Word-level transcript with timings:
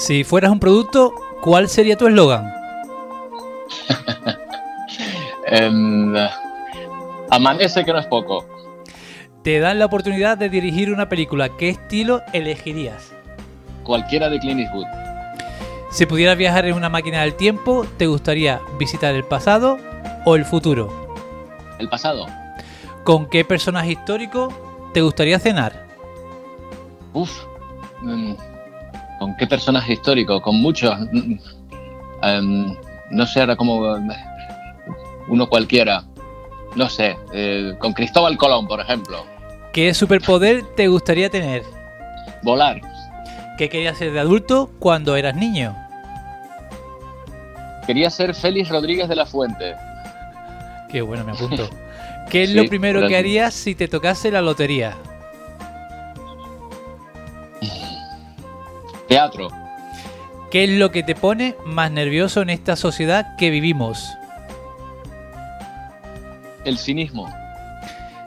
Si 0.00 0.24
fueras 0.24 0.50
un 0.50 0.58
producto, 0.58 1.12
¿cuál 1.42 1.68
sería 1.68 1.94
tu 1.94 2.06
eslogan? 2.06 2.50
Em, 5.46 6.14
amanece 7.28 7.84
que 7.84 7.92
no 7.92 7.98
es 7.98 8.06
poco. 8.06 8.46
Te 9.42 9.58
dan 9.58 9.78
la 9.78 9.84
oportunidad 9.86 10.38
de 10.38 10.48
dirigir 10.48 10.90
una 10.90 11.10
película. 11.10 11.50
¿Qué 11.50 11.68
estilo 11.68 12.22
elegirías? 12.32 13.12
Cualquiera 13.82 14.30
de 14.30 14.38
Clint 14.38 14.60
Eastwood. 14.60 14.86
Si 15.90 16.06
pudieras 16.06 16.38
viajar 16.38 16.64
en 16.64 16.76
una 16.76 16.88
máquina 16.88 17.20
del 17.20 17.34
tiempo, 17.34 17.84
¿te 17.98 18.06
gustaría 18.06 18.62
visitar 18.78 19.14
el 19.14 19.24
pasado 19.24 19.76
o 20.24 20.34
el 20.34 20.46
futuro? 20.46 20.88
El 21.78 21.90
pasado. 21.90 22.26
¿Con 23.04 23.28
qué 23.28 23.44
personaje 23.44 23.92
histórico 23.92 24.48
te 24.94 25.02
gustaría 25.02 25.38
cenar? 25.38 25.84
Uf. 27.12 27.44
Mm, 29.40 29.46
¿Con 29.46 29.46
qué 29.46 29.46
personaje 29.46 29.92
histórico? 29.94 30.40
Con 30.42 30.56
muchos. 30.56 30.94
Em, 32.22 32.76
no 33.10 33.26
sé, 33.26 33.40
ahora 33.40 33.56
como 33.56 33.96
uno 35.28 35.48
cualquiera. 35.48 36.04
No 36.76 36.88
sé, 36.88 37.16
eh, 37.32 37.74
con 37.78 37.92
Cristóbal 37.92 38.36
Colón, 38.36 38.68
por 38.68 38.80
ejemplo. 38.80 39.24
¿Qué 39.72 39.94
superpoder 39.94 40.62
te 40.76 40.88
gustaría 40.88 41.30
tener? 41.30 41.62
Volar. 42.42 42.80
¿Qué 43.58 43.68
querías 43.68 43.98
ser 43.98 44.12
de 44.12 44.20
adulto 44.20 44.70
cuando 44.78 45.16
eras 45.16 45.34
niño? 45.34 45.76
Quería 47.86 48.10
ser 48.10 48.34
Félix 48.34 48.68
Rodríguez 48.68 49.08
de 49.08 49.16
la 49.16 49.26
Fuente. 49.26 49.74
Qué 50.90 51.00
bueno, 51.02 51.24
me 51.24 51.32
apunto. 51.32 51.68
¿Qué 52.30 52.44
es 52.44 52.54
lo 52.54 52.66
primero 52.66 53.08
que 53.08 53.16
harías 53.16 53.54
si 53.54 53.74
te 53.74 53.88
tocase 53.88 54.30
la 54.30 54.40
lotería? 54.42 54.96
Teatro. 59.10 59.48
¿Qué 60.52 60.62
es 60.62 60.70
lo 60.70 60.92
que 60.92 61.02
te 61.02 61.16
pone 61.16 61.56
más 61.66 61.90
nervioso 61.90 62.42
en 62.42 62.50
esta 62.50 62.76
sociedad 62.76 63.34
que 63.36 63.50
vivimos? 63.50 64.08
El 66.64 66.78
cinismo. 66.78 67.28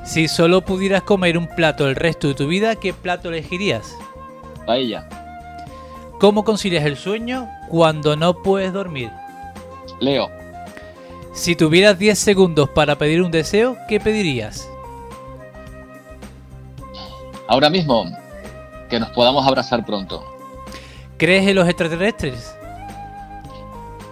Si 0.04 0.28
solo 0.28 0.60
pudieras 0.60 1.04
comer 1.04 1.38
un 1.38 1.48
plato 1.48 1.88
el 1.88 1.96
resto 1.96 2.28
de 2.28 2.34
tu 2.34 2.48
vida, 2.48 2.76
¿qué 2.76 2.92
plato 2.92 3.30
elegirías? 3.30 3.96
Paella. 4.66 5.08
¿Cómo 6.20 6.44
concilias 6.44 6.84
el 6.84 6.98
sueño 6.98 7.50
cuando 7.70 8.18
no 8.18 8.44
puedes 8.44 8.74
dormir? 8.74 9.10
Leo. 10.02 10.30
Si 11.32 11.56
tuvieras 11.56 11.98
10 11.98 12.20
segundos 12.20 12.68
para 12.68 12.98
pedir 12.98 13.22
un 13.22 13.32
deseo, 13.32 13.78
¿qué 13.88 14.02
pedirías? 14.02 14.68
Ahora 17.48 17.70
mismo, 17.70 18.06
que 18.90 19.00
nos 19.00 19.12
podamos 19.12 19.48
abrazar 19.48 19.86
pronto. 19.86 20.33
¿Crees 21.24 21.48
en 21.48 21.56
los 21.56 21.70
extraterrestres? 21.70 22.54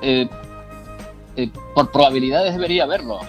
Eh, 0.01 0.29
eh, 1.35 1.49
por 1.75 1.91
probabilidades 1.91 2.53
debería 2.53 2.83
haberlo. 2.83 3.19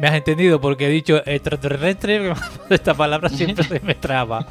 Me 0.00 0.06
has 0.06 0.14
entendido 0.14 0.60
porque 0.60 0.86
he 0.86 0.88
dicho 0.88 1.20
extraterrestre, 1.26 2.32
esta 2.70 2.94
palabra 2.94 3.28
siempre 3.28 3.64
se 3.68 3.80
me 3.80 3.96
traba. 3.96 4.46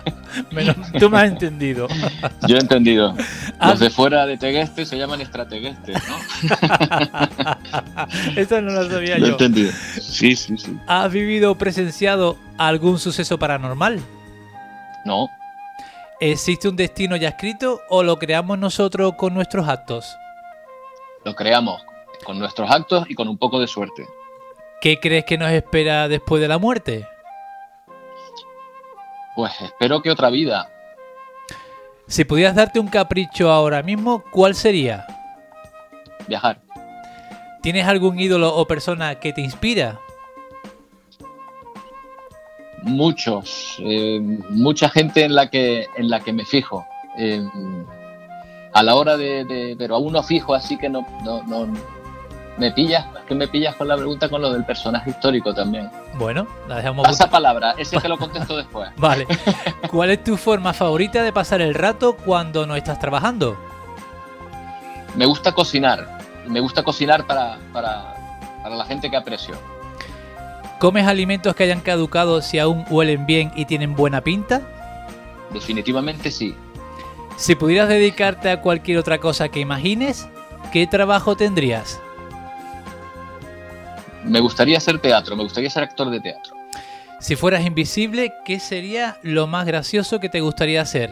tú 1.00 1.10
me 1.10 1.18
has 1.18 1.30
entendido. 1.30 1.88
Yo 2.46 2.58
he 2.58 2.60
entendido. 2.60 3.16
Los 3.66 3.80
de 3.80 3.90
fuera 3.90 4.26
de 4.26 4.36
Tegueste 4.36 4.86
se 4.86 4.98
llaman 4.98 5.22
extrateguestes, 5.22 5.98
¿no? 6.10 6.18
Eso 8.36 8.62
no 8.62 8.72
lo 8.74 8.90
sabía 8.90 9.18
lo 9.18 9.28
yo. 9.28 9.28
He 9.28 9.32
entendido. 9.32 9.72
Sí, 10.02 10.36
sí, 10.36 10.58
sí. 10.58 10.78
¿Has 10.88 11.10
vivido 11.10 11.52
o 11.52 11.56
presenciado 11.56 12.36
algún 12.58 13.00
suceso 13.00 13.40
paranormal? 13.40 14.02
No. 15.06 15.30
¿Existe 16.20 16.68
un 16.68 16.76
destino 16.76 17.16
ya 17.16 17.30
escrito 17.30 17.82
o 17.90 18.02
lo 18.02 18.18
creamos 18.18 18.58
nosotros 18.58 19.14
con 19.18 19.36
nuestros 19.36 19.68
actos? 19.68 20.18
Lo 21.24 21.36
creamos 21.36 21.84
con 22.24 22.40
nuestros 22.40 22.72
actos 22.72 23.06
y 23.08 23.14
con 23.14 23.28
un 23.28 23.38
poco 23.38 23.60
de 23.60 23.68
suerte. 23.68 24.08
¿Qué 24.82 25.00
crees 25.00 25.26
que 25.26 25.38
nos 25.38 25.52
espera 25.52 26.08
después 26.08 26.42
de 26.42 26.48
la 26.48 26.58
muerte? 26.58 27.08
Pues 29.36 29.62
espero 29.62 30.02
que 30.02 30.10
otra 30.10 30.32
vida. 30.32 30.72
Si 32.08 32.26
pudieras 32.26 32.56
darte 32.56 32.80
un 32.80 32.88
capricho 32.88 33.52
ahora 33.52 33.84
mismo, 33.84 34.24
¿cuál 34.32 34.56
sería? 34.56 35.06
Viajar. 36.28 36.60
¿Tienes 37.62 37.86
algún 37.86 38.20
ídolo 38.20 38.56
o 38.56 38.66
persona 38.66 39.20
que 39.20 39.34
te 39.34 39.42
inspira? 39.42 40.00
Muchos, 42.88 43.78
eh, 43.80 44.20
mucha 44.50 44.90
gente 44.90 45.24
en 45.26 45.36
la 45.36 45.50
que 45.50 45.86
en 45.98 46.10
la 46.10 46.20
que 46.22 46.34
me 46.34 46.46
fijo. 46.46 46.86
Eh, 47.18 47.46
a 48.74 48.84
la 48.84 48.96
hora 48.96 49.18
de, 49.18 49.44
de, 49.46 49.76
pero 49.78 49.96
a 49.96 49.98
uno 49.98 50.22
fijo, 50.24 50.54
así 50.54 50.78
que 50.78 50.88
no, 50.90 51.06
no, 51.24 51.42
no 51.44 51.68
me 52.58 52.72
pillas, 52.72 53.06
que 53.28 53.36
me 53.36 53.48
pillas 53.48 53.76
con 53.76 53.88
la 53.88 53.96
pregunta 53.96 54.30
con 54.30 54.42
lo 54.42 54.52
del 54.52 54.66
personaje 54.66 55.12
histórico 55.12 55.54
también. 55.54 55.90
Bueno, 56.18 56.48
la 56.68 56.78
dejamos. 56.78 57.06
Pasa 57.06 57.30
palabra, 57.30 57.76
ese 57.78 58.00
te 58.00 58.10
lo 58.10 58.18
contesto 58.20 58.58
después. 58.58 58.90
Vale. 58.98 59.28
¿Cuál 59.92 60.12
es 60.12 60.24
tu 60.24 60.38
forma 60.38 60.74
favorita 60.74 61.24
de 61.24 61.32
pasar 61.32 61.62
el 61.62 61.74
rato 61.74 62.16
cuando 62.18 62.66
no 62.66 62.76
estás 62.76 63.00
trabajando? 63.00 63.58
Me 65.16 65.26
gusta 65.26 65.52
cocinar. 65.52 66.18
Me 66.48 66.60
gusta 66.60 66.84
cocinar 66.84 67.26
para, 67.26 67.58
para, 67.74 68.16
para 68.64 68.76
la 68.76 68.86
gente 68.86 69.10
que 69.10 69.18
aprecio. 69.18 69.56
¿Comes 70.80 71.08
alimentos 71.08 71.56
que 71.56 71.64
hayan 71.64 71.82
caducado 71.82 72.42
si 72.42 72.60
aún 72.60 72.86
huelen 72.90 73.26
bien 73.26 73.52
y 73.56 73.66
tienen 73.66 73.96
buena 73.96 74.22
pinta? 74.22 74.62
Definitivamente 75.52 76.30
sí. 76.30 76.56
Si 77.36 77.56
pudieras 77.56 77.90
dedicarte 77.90 78.50
a 78.52 78.62
cualquier 78.62 79.00
otra 79.00 79.18
cosa 79.20 79.50
que 79.50 79.60
imagines, 79.60 80.28
¿qué 80.72 80.86
trabajo 80.86 81.36
tendrías? 81.36 82.00
Me 84.24 84.40
gustaría 84.40 84.78
hacer 84.78 85.00
teatro, 85.00 85.36
me 85.36 85.44
gustaría 85.44 85.70
ser 85.70 85.84
actor 85.84 86.10
de 86.12 86.20
teatro. 86.20 86.54
Si 87.20 87.36
fueras 87.36 87.66
invisible, 87.66 88.34
¿qué 88.46 88.60
sería 88.60 89.18
lo 89.24 89.48
más 89.48 89.66
gracioso 89.66 90.20
que 90.20 90.30
te 90.30 90.42
gustaría 90.42 90.82
hacer? 90.82 91.12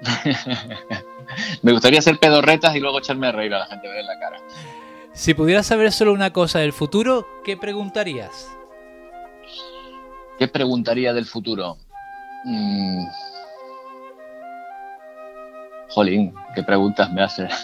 me 1.62 1.72
gustaría 1.72 1.98
hacer 1.98 2.18
pedorretas 2.18 2.74
y 2.74 2.80
luego 2.80 2.98
echarme 2.98 3.26
a 3.26 3.32
reír 3.32 3.52
a 3.52 3.60
la 3.60 3.66
gente, 3.66 3.88
ver 3.88 3.98
en 3.98 4.06
la 4.06 4.18
cara. 4.18 4.38
Si 5.14 5.32
pudieras 5.32 5.66
saber 5.66 5.92
solo 5.92 6.12
una 6.12 6.32
cosa 6.32 6.58
del 6.58 6.72
futuro, 6.72 7.26
¿qué 7.44 7.56
preguntarías? 7.56 8.50
¿Qué 10.40 10.48
preguntaría 10.48 11.12
del 11.12 11.24
futuro? 11.24 11.76
Mm. 12.44 13.04
Jolín, 15.90 16.34
¿qué 16.56 16.64
preguntas 16.64 17.12
me 17.12 17.22
haces? 17.22 17.54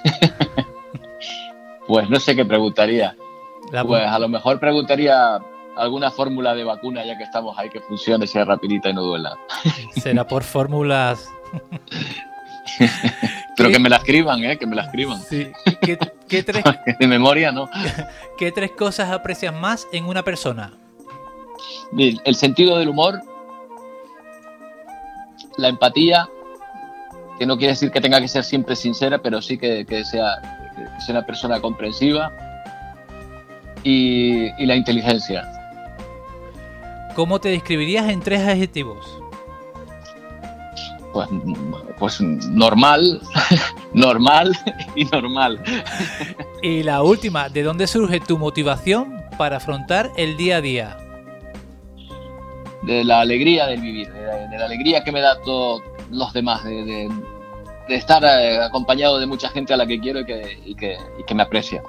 pues 1.88 2.08
no 2.08 2.20
sé 2.20 2.36
qué 2.36 2.44
preguntaría. 2.44 3.16
pues 3.84 4.06
a 4.06 4.18
lo 4.20 4.28
mejor 4.28 4.60
preguntaría 4.60 5.40
alguna 5.76 6.12
fórmula 6.12 6.54
de 6.54 6.62
vacuna 6.62 7.04
ya 7.04 7.18
que 7.18 7.24
estamos 7.24 7.58
ahí 7.58 7.68
que 7.68 7.80
funcione, 7.80 8.28
sea 8.28 8.44
rapidita 8.44 8.90
y 8.90 8.94
no 8.94 9.02
duela. 9.02 9.36
Será 9.96 10.24
por 10.24 10.44
fórmulas. 10.44 11.28
Pero 13.60 13.72
que 13.72 13.78
me 13.78 13.90
la 13.90 13.96
escriban, 13.96 14.42
¿eh? 14.42 14.56
Que 14.56 14.66
me 14.66 14.74
la 14.74 14.82
escriban. 14.84 15.20
Sí. 15.20 15.52
¿Qué, 15.82 16.42
tres... 16.42 16.64
de 16.98 17.06
memoria, 17.06 17.52
¿no? 17.52 17.68
¿Qué 18.38 18.50
tres 18.52 18.70
cosas 18.70 19.10
aprecias 19.10 19.54
más 19.54 19.86
en 19.92 20.06
una 20.06 20.22
persona? 20.22 20.72
El 21.96 22.34
sentido 22.34 22.78
del 22.78 22.88
humor, 22.88 23.20
la 25.58 25.68
empatía, 25.68 26.28
que 27.38 27.44
no 27.44 27.58
quiere 27.58 27.72
decir 27.72 27.90
que 27.90 28.00
tenga 28.00 28.20
que 28.20 28.28
ser 28.28 28.44
siempre 28.44 28.76
sincera, 28.76 29.18
pero 29.18 29.42
sí 29.42 29.58
que, 29.58 29.84
sea, 30.04 30.70
que 30.74 31.02
sea 31.02 31.16
una 31.16 31.26
persona 31.26 31.60
comprensiva, 31.60 32.32
y, 33.82 34.50
y 34.62 34.66
la 34.66 34.76
inteligencia. 34.76 35.46
¿Cómo 37.14 37.40
te 37.40 37.50
describirías 37.50 38.08
en 38.08 38.20
tres 38.20 38.40
adjetivos? 38.40 39.19
Pues, 41.12 41.28
pues 41.98 42.20
normal, 42.20 43.20
normal 43.94 44.56
y 44.94 45.04
normal. 45.06 45.60
Y 46.62 46.82
la 46.82 47.02
última, 47.02 47.48
¿de 47.48 47.62
dónde 47.62 47.86
surge 47.86 48.20
tu 48.20 48.36
motivación 48.36 49.24
para 49.38 49.56
afrontar 49.56 50.10
el 50.18 50.36
día 50.36 50.58
a 50.58 50.60
día? 50.60 50.96
De 52.82 53.02
la 53.02 53.20
alegría 53.20 53.66
del 53.66 53.80
vivir, 53.80 54.12
de 54.12 54.58
la, 54.58 54.66
alegría 54.66 55.02
que 55.02 55.10
me 55.10 55.22
da 55.22 55.40
todos 55.40 55.80
los 56.10 56.30
demás, 56.34 56.62
de, 56.64 57.08
estar 57.88 58.22
eh, 58.24 58.62
acompañado 58.62 59.18
de 59.18 59.24
mucha 59.24 59.48
gente 59.48 59.72
a 59.72 59.78
la 59.78 59.86
que 59.86 59.98
quiero 59.98 60.20
y 60.20 60.26
que, 60.26 60.58
y 60.66 61.24
que 61.24 61.34
me 61.34 61.42
aprecia. 61.42 61.82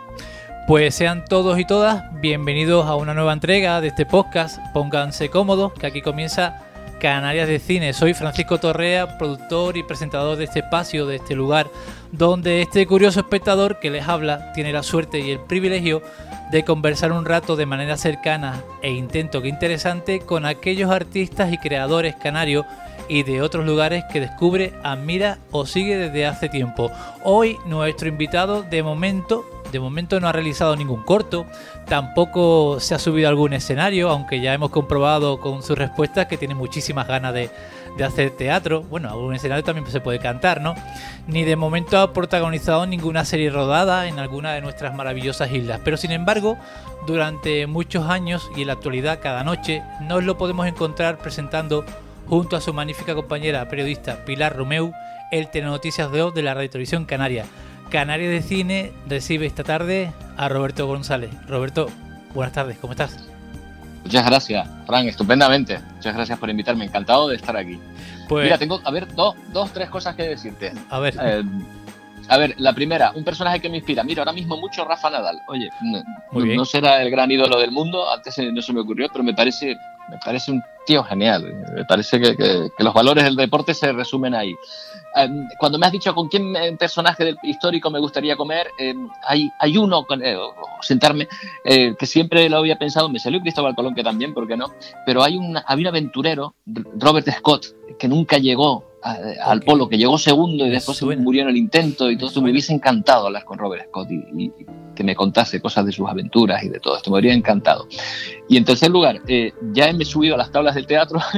Pues 0.68 0.96
sean 0.96 1.26
todos 1.26 1.60
y 1.60 1.66
todas 1.66 2.04
bienvenidos 2.22 2.86
a 2.86 2.96
una 2.96 3.14
nueva 3.14 3.34
entrega 3.34 3.82
de 3.82 3.90
este 3.90 4.06
podcast. 4.06 4.58
Pónganse 4.74 5.30
cómodos, 5.30 5.74
que 5.74 5.88
aquí 5.88 6.02
comienza 6.02 6.71
Canarias 7.02 7.48
de 7.48 7.58
Cine. 7.58 7.94
Soy 7.94 8.14
Francisco 8.14 8.60
Torrea, 8.60 9.18
productor 9.18 9.76
y 9.76 9.82
presentador 9.82 10.38
de 10.38 10.44
este 10.44 10.60
espacio, 10.60 11.08
de 11.08 11.16
este 11.16 11.34
lugar, 11.34 11.68
donde 12.12 12.62
este 12.62 12.86
curioso 12.86 13.22
espectador 13.22 13.80
que 13.80 13.90
les 13.90 14.08
habla 14.08 14.54
tiene 14.54 14.72
la 14.72 14.84
suerte 14.84 15.20
y 15.20 15.32
el 15.32 15.40
privilegio 15.40 16.04
de 16.52 16.64
conversar 16.64 17.12
un 17.12 17.26
rato 17.26 17.56
de 17.56 17.66
manera 17.66 17.98
cercana 17.98 18.62
e 18.84 18.92
intento 18.92 19.42
que 19.42 19.48
interesante 19.48 20.20
con 20.20 20.46
aquellos 20.46 20.92
artistas 20.92 21.52
y 21.52 21.58
creadores 21.58 22.16
canarios 22.18 22.68
y 23.10 23.24
de 23.24 23.42
otros 23.42 23.66
lugares 23.66 24.04
que 24.14 24.20
descubre, 24.20 24.72
admira 24.84 25.40
o 25.50 25.66
sigue 25.66 25.98
desde 25.98 26.28
hace 26.28 26.50
tiempo. 26.50 26.92
Hoy 27.24 27.58
nuestro 27.66 28.10
invitado 28.10 28.62
de 28.62 28.84
momento 28.84 29.44
de 29.72 29.80
momento 29.80 30.20
no 30.20 30.28
ha 30.28 30.32
realizado 30.32 30.76
ningún 30.76 31.04
corto, 31.04 31.46
tampoco 31.88 32.80
se 32.80 32.96
ha 32.96 33.00
subido 33.00 33.28
a 33.28 33.30
algún 33.30 33.54
escenario, 33.54 34.10
aunque 34.10 34.42
ya 34.42 34.54
hemos 34.54 34.70
comprobado 34.70 35.40
con 35.40 35.64
sus 35.64 35.78
respuestas 35.78 36.28
que 36.28 36.38
tiene 36.38 36.56
muchísimas 36.56 37.08
ganas 37.08 37.34
de, 37.34 37.50
hacer 38.04 38.32
teatro. 38.32 38.84
Bueno, 38.84 39.10
algún 39.10 39.36
escenario 39.36 39.64
también 39.64 39.86
se 39.88 40.00
puede 40.00 40.20
cantar, 40.20 40.62
¿no? 40.62 40.76
Ni 41.28 41.44
de 41.44 41.56
momento 41.56 42.00
ha 42.00 42.14
protagonizado 42.14 42.86
ninguna 42.88 43.26
serie 43.26 43.50
rodada 43.50 44.08
en 44.08 44.18
alguna 44.18 44.54
de 44.54 44.62
nuestras 44.62 44.96
maravillosas 44.96 45.52
islas. 45.52 45.82
Pero 45.84 45.98
sin 45.98 46.12
embargo, 46.12 46.58
durante 47.06 47.68
muchos 47.68 48.10
años 48.10 48.50
y 48.56 48.62
en 48.62 48.68
la 48.68 48.74
actualidad 48.74 49.20
cada 49.22 49.44
noche 49.44 49.84
nos 50.02 50.24
lo 50.24 50.38
podemos 50.38 50.68
encontrar 50.68 51.18
presentando 51.18 51.86
junto 52.28 52.56
a 52.56 52.62
su 52.62 52.74
magnífica 52.74 53.14
compañera 53.14 53.68
periodista 53.68 54.24
Pilar 54.26 54.56
Romeu 54.56 54.94
el 55.32 55.50
Telenoticias 55.50 56.12
de 56.12 56.22
hoy 56.22 56.32
de 56.34 56.44
la 56.44 56.54
Radio 56.54 56.70
Televisión 56.70 57.06
Canaria. 57.06 57.46
Canarias 57.92 58.32
de 58.32 58.42
Cine 58.42 58.94
recibe 59.06 59.46
esta 59.46 59.66
tarde 59.66 60.14
a 60.38 60.48
Roberto 60.48 60.88
González. 60.88 61.30
Roberto, 61.46 61.90
buenas 62.34 62.54
tardes, 62.54 62.78
¿cómo 62.80 62.94
estás? 62.94 63.20
Muchas 64.06 64.26
gracias, 64.26 64.68
Fran, 64.88 65.08
estupendamente. 65.10 65.78
Muchas 65.96 66.16
gracias 66.16 66.40
por 66.40 66.50
invitarme, 66.50 66.86
encantado 66.86 67.28
de 67.28 67.36
estar 67.36 67.56
aquí. 67.58 67.78
Pues, 68.30 68.46
Mira, 68.46 68.58
tengo, 68.58 68.80
a 68.86 68.92
ver, 68.92 69.14
dos, 69.14 69.36
dos, 69.52 69.74
tres 69.74 69.90
cosas 69.90 70.16
que 70.16 70.24
decirte. 70.24 70.72
A 70.90 71.00
ver. 71.00 71.16
Eh, 71.22 71.44
a 72.30 72.38
ver, 72.38 72.56
la 72.58 72.72
primera, 72.72 73.12
un 73.14 73.26
personaje 73.26 73.60
que 73.60 73.70
me 73.70 73.78
inspira. 73.78 74.04
Mira, 74.04 74.22
ahora 74.22 74.32
mismo 74.32 74.56
mucho 74.56 74.86
Rafa 74.86 75.10
Nadal. 75.10 75.42
Oye, 75.50 75.70
no, 76.32 76.64
será 76.64 77.02
el 77.02 77.12
gran 77.12 77.30
ídolo 77.30 77.60
del 77.60 77.72
mundo, 77.72 78.10
antes 78.10 78.38
no 78.38 78.62
se 78.62 78.72
me 78.72 78.80
ocurrió, 78.80 79.10
pero 79.12 79.22
me 79.22 79.34
parece, 79.34 79.76
me 80.10 80.18
parece 80.24 80.52
un 80.52 80.64
tío 80.86 81.04
genial. 81.04 81.54
Me 81.76 81.84
parece 81.84 82.22
que, 82.22 82.38
que 82.38 82.84
los 82.84 82.94
valores 82.94 83.26
del 83.26 83.36
deporte 83.36 83.74
se 83.74 83.92
resumen 83.92 84.34
ahí. 84.34 84.56
Em, 85.16 85.48
cuando 85.60 85.78
me 85.78 85.86
has 85.86 85.92
dicho 85.92 86.14
con 86.16 86.28
quién 86.28 86.54
personaje 86.78 87.26
del 87.26 87.38
histórico 87.44 87.90
me 87.90 88.00
gustaría 88.00 88.36
comer, 88.36 88.68
em, 88.78 89.10
hay, 89.28 89.50
hay 89.60 89.78
uno, 89.78 90.06
con, 90.06 90.24
eh, 90.24 90.38
sentarme, 90.82 91.28
eh, 91.66 91.96
que 91.98 92.06
siempre 92.06 92.50
lo 92.50 92.58
había 92.58 92.78
pensado, 92.78 93.10
me 93.10 93.20
salió 93.20 93.42
Cristóbal 93.42 93.76
Colón, 93.76 93.96
que 93.96 94.04
también, 94.04 94.34
¿por 94.34 94.48
qué 94.48 94.58
no? 94.58 94.72
Pero 95.06 95.24
hay 95.24 95.38
un, 95.38 95.58
había 95.66 95.90
un 95.90 95.96
aventurero, 95.96 96.56
Robert 96.98 97.30
Scott, 97.30 97.68
que 98.00 98.08
nunca 98.08 98.38
llegó 98.38 98.91
al 99.02 99.62
polo, 99.62 99.90
que 99.90 99.98
llegó 99.98 100.18
segundo 100.18 100.66
y 100.66 100.70
después 100.70 101.02
murió 101.18 101.44
en 101.44 101.50
el 101.50 101.58
intento 101.58 102.10
y 102.10 102.18
todo 102.18 102.28
esto. 102.28 102.42
Me 102.42 102.52
hubiese 102.52 102.74
encantado 102.74 103.28
hablar 103.28 103.46
con 103.46 103.58
Robert 103.58 103.88
Scott 103.88 104.10
y, 104.12 104.52
que 104.96 105.04
me 105.04 105.16
contase 105.16 105.62
cosas 105.62 105.86
de 105.86 105.92
sus 105.92 106.08
aventuras 106.08 106.64
y 106.64 106.70
de 106.70 106.80
todo 106.80 106.98
esto. 106.98 107.10
Me 107.12 107.18
habría 107.18 107.34
encantado. 107.34 107.88
Y 108.50 108.58
en 108.58 108.66
tercer 108.66 108.92
lugar, 108.92 109.22
eh, 109.28 109.54
ya 109.74 109.92
me 109.94 110.04
he 110.04 110.06
subido 110.06 110.36
a 110.36 110.38
las 110.38 110.52
tablas 110.52 110.76
del 110.76 110.88
teatro. 110.88 111.20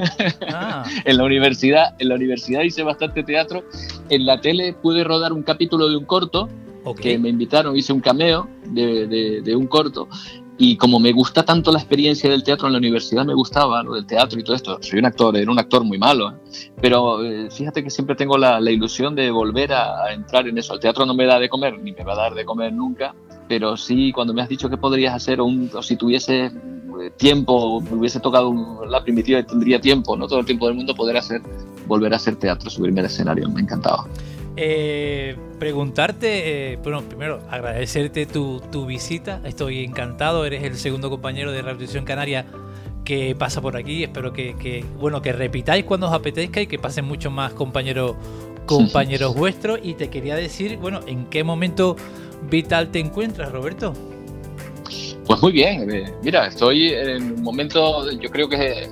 Ah. 0.55 0.83
en 1.05 1.17
la 1.17 1.23
universidad, 1.23 1.95
en 1.99 2.09
la 2.09 2.15
universidad 2.15 2.61
hice 2.61 2.83
bastante 2.83 3.23
teatro. 3.23 3.63
En 4.09 4.25
la 4.25 4.39
tele 4.39 4.73
pude 4.73 5.03
rodar 5.03 5.33
un 5.33 5.41
capítulo 5.41 5.89
de 5.89 5.97
un 5.97 6.05
corto 6.05 6.49
que 6.91 7.17
me 7.17 7.29
invitaron, 7.29 7.77
hice 7.77 7.93
un 7.93 8.01
cameo 8.01 8.49
de, 8.65 9.41
de, 9.41 9.55
un 9.55 9.67
corto 9.67 10.09
y 10.57 10.77
como 10.77 10.99
me 10.99 11.11
gusta 11.11 11.43
tanto 11.43 11.71
la 11.71 11.79
experiencia 11.79 12.29
del 12.29 12.43
teatro 12.43 12.67
en 12.67 12.73
la 12.73 12.79
universidad, 12.79 13.25
me 13.25 13.33
gustaba 13.33 13.81
lo 13.81 13.95
del 13.95 14.05
teatro 14.05 14.39
y 14.39 14.43
todo 14.43 14.55
esto. 14.55 14.77
Soy 14.81 14.99
un 14.99 15.05
actor, 15.05 15.35
era 15.35 15.51
un 15.51 15.57
actor 15.57 15.83
muy 15.83 15.97
malo, 15.97 16.29
¿eh? 16.29 16.71
pero 16.79 17.23
eh, 17.23 17.49
fíjate 17.49 17.83
que 17.83 17.89
siempre 17.89 18.15
tengo 18.15 18.37
la, 18.37 18.59
ilusión 18.69 19.15
de 19.15 19.31
volver 19.31 19.73
a, 19.73 20.13
entrar 20.13 20.47
en 20.47 20.57
eso. 20.57 20.73
El 20.73 20.79
teatro 20.79 21.05
no 21.05 21.15
me 21.15 21.25
da 21.25 21.39
de 21.39 21.49
comer, 21.49 21.79
ni 21.79 21.91
me 21.91 22.03
va 22.03 22.13
a 22.13 22.17
dar 22.17 22.33
de 22.35 22.45
comer 22.45 22.71
nunca, 22.71 23.15
pero 23.47 23.75
sí, 23.75 24.11
cuando 24.11 24.33
me 24.33 24.41
has 24.41 24.49
dicho 24.49 24.69
qué 24.69 24.77
podrías 24.77 25.15
hacer, 25.15 25.41
o, 25.41 25.49
si 25.81 25.95
tuviese 25.95 26.45
eh, 26.45 26.51
tiempo, 27.17 27.81
me 27.81 27.95
hubiese 27.95 28.19
tocado 28.19 28.53
la 28.85 29.03
primitiva 29.03 29.39
y 29.39 29.43
tendría 29.43 29.81
tiempo, 29.81 30.15
no 30.15 30.27
todo 30.27 30.39
el 30.39 30.45
tiempo 30.45 30.67
del 30.67 30.75
mundo, 30.75 30.93
poder 30.93 31.17
hacer, 31.17 31.41
volver 31.87 32.13
a 32.13 32.17
hacer 32.17 32.35
teatro, 32.35 32.69
subirme 32.69 32.99
al 32.99 33.07
escenario, 33.07 33.49
me 33.49 33.61
encantaba. 33.61 34.05
Eh, 34.55 35.35
preguntarte, 35.57 36.73
eh, 36.73 36.79
bueno, 36.83 37.01
primero 37.01 37.41
agradecerte 37.49 38.25
tu, 38.25 38.61
visita, 38.85 39.41
estoy 39.45 39.83
encantado, 39.83 40.45
eres 40.45 40.63
el 40.63 40.75
segundo 40.75 41.09
compañero 41.09 41.51
de 41.51 41.61
Revolución 41.61 42.05
Canaria 42.05 42.45
que 43.03 43.35
pasa 43.35 43.61
por 43.61 43.75
aquí, 43.75 44.03
espero 44.03 44.31
que, 44.31 44.85
bueno, 44.99 45.21
que 45.21 45.33
repitáis 45.33 45.85
cuando 45.85 46.07
os 46.07 46.13
apetezca 46.13 46.61
y 46.61 46.67
que 46.67 46.77
pasen 46.79 47.05
muchos 47.05 47.31
más 47.31 47.53
compañeros 47.53 48.15
compañeros 48.65 49.35
vuestros. 49.35 49.79
Y 49.83 49.95
te 49.95 50.09
quería 50.09 50.35
decir, 50.35 50.77
bueno, 50.77 51.01
¿en 51.05 51.25
qué 51.25 51.43
momento 51.43 51.97
vital 52.49 52.89
te 52.91 52.99
encuentras, 52.99 53.51
Roberto? 53.51 53.93
Pues 55.25 55.41
muy 55.41 55.51
bien, 55.51 55.89
eh, 55.91 56.13
mira, 56.21 56.47
estoy 56.47 56.89
en 56.89 57.33
un 57.33 57.43
momento, 57.43 58.09
yo 58.11 58.29
creo 58.29 58.47
que 58.47 58.89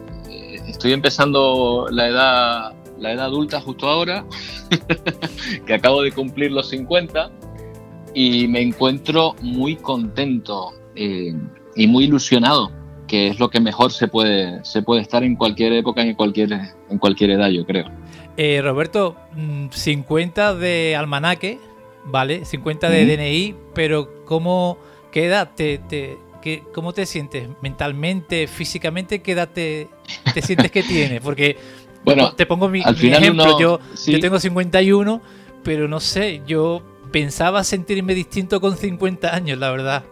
estoy 0.67 0.93
empezando 0.93 1.87
la 1.91 2.07
edad 2.07 2.80
la 3.01 3.11
edad 3.11 3.25
adulta 3.25 3.59
justo 3.59 3.89
ahora, 3.89 4.25
que 5.65 5.73
acabo 5.73 6.01
de 6.03 6.11
cumplir 6.11 6.51
los 6.51 6.69
50 6.69 7.31
y 8.13 8.47
me 8.47 8.61
encuentro 8.61 9.35
muy 9.41 9.75
contento 9.75 10.71
eh, 10.95 11.33
y 11.75 11.87
muy 11.87 12.05
ilusionado, 12.05 12.71
que 13.07 13.27
es 13.27 13.39
lo 13.39 13.49
que 13.49 13.59
mejor 13.59 13.91
se 13.91 14.07
puede, 14.07 14.63
se 14.63 14.83
puede 14.83 15.01
estar 15.01 15.23
en 15.23 15.35
cualquier 15.35 15.73
época, 15.73 16.01
en 16.01 16.13
cualquier, 16.13 16.53
en 16.89 16.97
cualquier 16.99 17.31
edad, 17.31 17.49
yo 17.49 17.65
creo. 17.65 17.85
Eh, 18.37 18.61
Roberto, 18.61 19.17
50 19.71 20.53
mm, 20.53 20.59
de 20.59 20.95
almanaque, 20.95 21.59
¿vale? 22.05 22.45
50 22.45 22.89
de 22.89 23.05
DNI, 23.05 23.55
pero 23.73 24.25
¿cómo, 24.25 24.77
qué 25.11 25.25
edad 25.25 25.51
te, 25.55 25.79
te 25.79 26.17
¿Cómo 26.73 26.91
te 26.91 27.05
sientes 27.05 27.47
mentalmente, 27.61 28.47
físicamente? 28.47 29.21
¿Qué 29.21 29.33
edad 29.33 29.49
te, 29.49 29.87
te 30.33 30.41
sientes 30.41 30.71
que 30.71 30.81
tienes? 30.81 31.21
Porque 31.21 31.55
bueno, 32.03 32.33
te 32.33 32.45
pongo 32.45 32.67
mi, 32.69 32.81
ejemplo. 32.81 33.59
yo, 33.59 33.79
yo 34.07 34.19
tengo 34.19 34.39
51, 34.39 35.21
pero 35.63 35.87
no 35.87 35.99
sé, 35.99 36.41
yo 36.45 36.81
pensaba 37.11 37.63
sentirme 37.63 38.15
distinto 38.15 38.61
con 38.61 38.77
50 38.77 39.33
años, 39.33 39.57
la 39.59 39.71
verdad. 39.71 40.03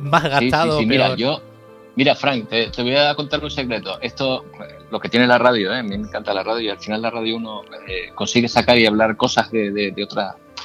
Más 0.00 0.24
gastado. 0.24 0.80
mira, 0.82 1.14
yo, 1.16 1.42
mira, 1.96 2.14
Frank, 2.14 2.48
te, 2.48 2.70
voy 2.82 2.94
a 2.96 3.14
contar 3.14 3.42
un 3.42 3.50
secreto. 3.50 4.00
Esto, 4.00 4.44
lo 4.90 5.00
que 5.00 5.08
tiene 5.08 5.26
la 5.26 5.38
radio, 5.38 5.72
¿eh? 5.72 5.78
a 5.78 5.82
mí 5.82 5.90
me 5.90 6.06
encanta 6.06 6.32
la 6.32 6.42
radio 6.42 6.60
y 6.60 6.68
al 6.70 6.78
final 6.78 7.02
la 7.02 7.10
radio 7.10 7.36
uno 7.36 7.62
eh, 7.86 8.10
consigue 8.14 8.48
sacar 8.48 8.78
y 8.78 8.86
hablar 8.86 9.16
cosas 9.16 9.50
de, 9.50 9.70
de, 9.70 10.08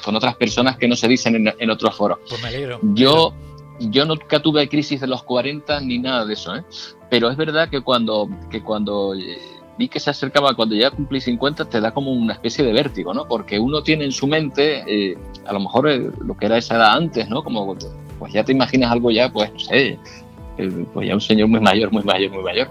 con 0.03 0.15
otras 0.15 0.35
personas 0.35 0.77
que 0.77 0.87
no 0.87 0.95
se 0.95 1.07
dicen 1.07 1.53
en, 1.57 1.69
otros 1.69 1.95
foros. 1.95 2.19
Pues 2.29 2.41
me 2.41 2.49
alegro. 2.49 2.79
Yo, 2.93 3.33
yo 3.79 4.05
nunca 4.05 4.39
tuve 4.39 4.67
crisis 4.69 5.01
de 5.01 5.07
los 5.07 5.23
40 5.23 5.79
ni 5.81 5.99
nada 5.99 6.25
de 6.25 6.33
eso, 6.33 6.55
¿eh? 6.55 6.63
pero 7.09 7.29
es 7.29 7.37
verdad 7.37 7.69
que 7.69 7.81
cuando, 7.81 8.29
que 8.51 8.61
cuando 8.61 9.15
eh, 9.15 9.37
vi 9.77 9.87
que 9.87 9.99
se 9.99 10.09
acercaba 10.09 10.53
cuando 10.53 10.75
ya 10.75 10.91
cumplí 10.91 11.19
50, 11.19 11.65
te 11.65 11.81
da 11.81 11.91
como 11.91 12.11
una 12.11 12.33
especie 12.33 12.63
de 12.63 12.73
vértigo, 12.73 13.13
¿no? 13.13 13.25
Porque 13.25 13.59
uno 13.59 13.81
tiene 13.83 14.05
en 14.05 14.11
su 14.11 14.27
mente, 14.27 14.83
eh, 14.87 15.17
a 15.45 15.53
lo 15.53 15.59
mejor 15.59 15.89
eh, 15.89 16.11
lo 16.23 16.37
que 16.37 16.45
era 16.45 16.57
esa 16.57 16.75
edad 16.75 16.93
antes, 16.93 17.27
¿no? 17.29 17.43
Como, 17.43 17.75
pues 18.19 18.33
ya 18.33 18.43
te 18.43 18.51
imaginas 18.51 18.91
algo 18.91 19.11
ya, 19.11 19.31
pues 19.31 19.51
no 19.51 19.59
sé, 19.59 19.99
eh, 20.57 20.85
pues 20.93 21.07
ya 21.07 21.15
un 21.15 21.21
señor 21.21 21.47
muy 21.47 21.59
mayor, 21.59 21.91
muy 21.91 22.03
mayor, 22.03 22.31
muy 22.31 22.43
mayor, 22.43 22.69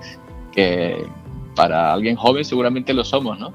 que 0.53 1.05
para 1.57 1.93
alguien 1.93 2.17
joven 2.17 2.45
seguramente 2.45 2.95
lo 2.95 3.05
somos, 3.05 3.39
¿no? 3.39 3.53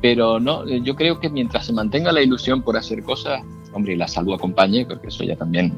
Pero 0.00 0.38
no, 0.38 0.66
yo 0.66 0.94
creo 0.94 1.18
que 1.18 1.28
mientras 1.28 1.66
se 1.66 1.72
mantenga 1.72 2.12
la 2.12 2.22
ilusión 2.22 2.62
por 2.62 2.76
hacer 2.76 3.02
cosas, 3.02 3.42
hombre, 3.72 3.94
y 3.94 3.96
la 3.96 4.08
salud 4.08 4.34
acompañe, 4.34 4.86
porque 4.86 5.08
eso 5.08 5.24
ya 5.24 5.36
también 5.36 5.72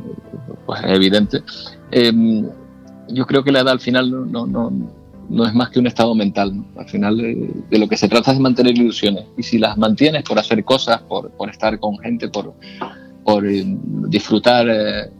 pues, 0.67 0.81
es 0.85 0.91
evidente, 0.91 1.43
em, 1.91 2.49
yo 3.09 3.27
creo 3.27 3.43
que 3.43 3.53
la 3.53 3.61
edad 3.61 3.73
al 3.73 3.81
final 3.81 4.31
no, 4.31 4.47
no, 4.47 4.71
es 5.39 5.55
más 5.55 5.71
que 5.71 5.79
un 5.79 5.87
estado 5.87 6.15
mental. 6.15 6.53
Al 6.77 6.89
final 6.89 7.17
de, 7.17 7.79
lo 7.79 7.89
que 7.89 7.97
se 7.97 8.09
trata 8.09 8.33
es 8.33 8.39
de 8.39 8.43
mantener 8.43 8.77
ilusiones. 8.77 9.25
Y 9.37 9.43
si 9.43 9.59
las 9.59 9.77
mantienes 9.79 10.23
por 10.25 10.39
hacer 10.39 10.65
cosas, 10.65 11.01
por, 11.03 11.31
por 11.31 11.51
estar 11.51 11.79
con 11.79 11.99
gente, 11.99 12.29
por, 12.29 12.55
por 13.25 13.47
eh, 13.47 13.63
disfrutar 14.09 14.67
eh, 14.69 15.11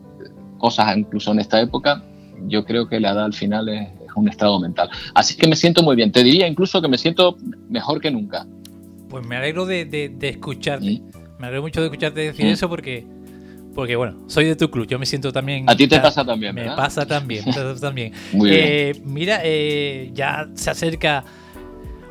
cosas 0.59 0.97
incluso 0.97 1.33
en 1.33 1.41
esta 1.41 1.61
época, 1.61 2.03
yo 2.47 2.65
creo 2.65 2.89
que 2.89 3.01
la 3.01 3.11
edad 3.11 3.25
al 3.25 3.35
final 3.35 3.69
es, 3.69 3.89
un 4.17 4.29
estado 4.29 4.59
mental. 4.59 4.91
Así 5.15 5.37
que 5.37 5.47
me 5.47 5.55
siento 5.55 5.85
muy 5.85 5.95
bien. 5.95 6.11
Te 6.11 6.25
diría 6.25 6.49
incluso 6.49 6.83
que 6.83 6.89
me 6.89 6.99
siento 6.99 7.37
mejor 7.69 8.01
que 8.01 8.11
nunca. 8.11 8.45
Pues 9.09 9.25
me 9.25 9.37
alegro 9.37 9.67
de, 9.67 9.85
de, 9.85 10.29
escucharte. 10.29 11.01
Me 11.39 11.47
alegro 11.47 11.63
mucho 11.63 11.81
de 11.81 11.87
escucharte 11.87 12.21
decir 12.21 12.47
eso 12.47 12.69
porque, 12.69 13.07
porque, 13.81 13.97
bueno, 13.97 14.19
soy 14.27 14.45
de 14.45 14.57
tu 14.57 14.71
club. 14.71 14.87
Yo 14.87 14.99
me 14.99 15.07
siento 15.07 15.33
también. 15.33 15.65
A 15.69 15.75
ti 15.75 15.89
te 15.89 15.99
pasa 16.01 16.23
también, 16.23 16.55
¿verdad? 16.55 16.73
Me 16.73 16.77
pasa 16.77 17.07
también. 17.07 17.45
Me 17.47 17.53
pasa 17.55 17.75
también. 17.81 18.13
muy 18.33 18.51
eh, 18.53 18.93
bien. 18.93 19.13
Mira, 19.13 19.41
ya 20.13 20.51
se 20.55 20.69
acerca 20.69 21.25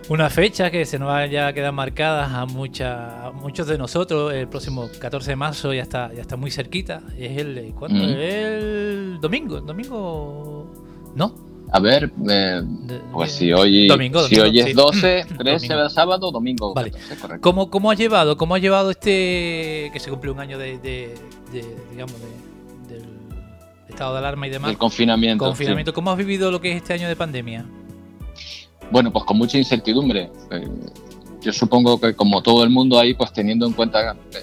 una 0.08 0.32
fecha 0.32 0.72
que 0.72 0.84
se 0.88 0.98
nos 0.98 1.30
ya 1.30 1.54
quedado 1.54 1.72
marcada 1.72 2.42
a, 2.42 2.48
mucha, 2.48 3.30
muchos 3.36 3.68
de 3.68 3.78
nosotros. 3.78 4.34
El 4.34 4.48
próximo 4.48 4.90
14 5.00 5.30
de 5.30 5.36
marzo 5.36 5.72
ya 5.72 5.84
está, 5.84 6.12
ya 6.12 6.22
está 6.22 6.38
muy 6.38 6.50
cerquita. 6.50 7.04
Es 7.16 7.38
el, 7.38 7.72
¿cuándo? 7.78 8.04
El 8.04 9.20
domingo. 9.22 9.60
El 9.60 9.66
domingo. 9.68 10.74
¿No? 11.16 11.49
A 11.72 11.80
ver, 11.80 12.12
eh, 12.30 12.64
pues 13.12 13.32
si 13.32 13.54
hoy, 13.54 13.90
si 14.28 14.40
hoy 14.40 14.60
es 14.60 14.76
12, 14.76 15.26
13 15.38 15.76
de 15.76 15.90
sábado, 15.90 16.32
domingo. 16.32 16.74
Vale. 16.74 16.92
¿Cómo, 17.42 17.70
¿Cómo, 17.70 17.92
ha 17.92 17.96
llevado, 17.96 18.38
cómo 18.38 18.56
ha 18.56 18.60
llevado 18.60 18.90
este 18.90 19.92
que 19.94 20.00
se 20.00 20.10
cumplió 20.10 20.34
un 20.34 20.40
año 20.40 20.58
de, 20.58 20.80
de, 20.80 21.14
digamos, 21.92 22.16
del 22.90 23.04
estado 23.88 24.14
de 24.14 24.20
alarma 24.20 24.48
y 24.48 24.50
demás? 24.50 24.72
El 24.72 24.78
confinamiento. 24.80 25.46
Confinamiento. 25.46 25.94
¿Cómo 25.94 26.10
has 26.10 26.18
vivido 26.18 26.50
lo 26.50 26.60
que 26.60 26.72
es 26.72 26.78
este 26.78 26.94
año 26.94 27.08
de 27.08 27.16
pandemia? 27.16 27.66
Bueno, 28.90 29.12
pues 29.12 29.26
con 29.26 29.38
mucha 29.38 29.60
incertidumbre. 29.60 30.32
Eh, 30.52 30.68
yo 31.42 31.54
supongo 31.54 32.00
que 32.00 32.16
como 32.16 32.42
todo 32.42 32.64
el 32.64 32.72
mundo 32.72 33.00
ahí, 33.00 33.14
pues 33.14 33.32
teniendo 33.32 33.68
en 33.68 33.74
cuenta 33.74 34.14
eh, 34.34 34.38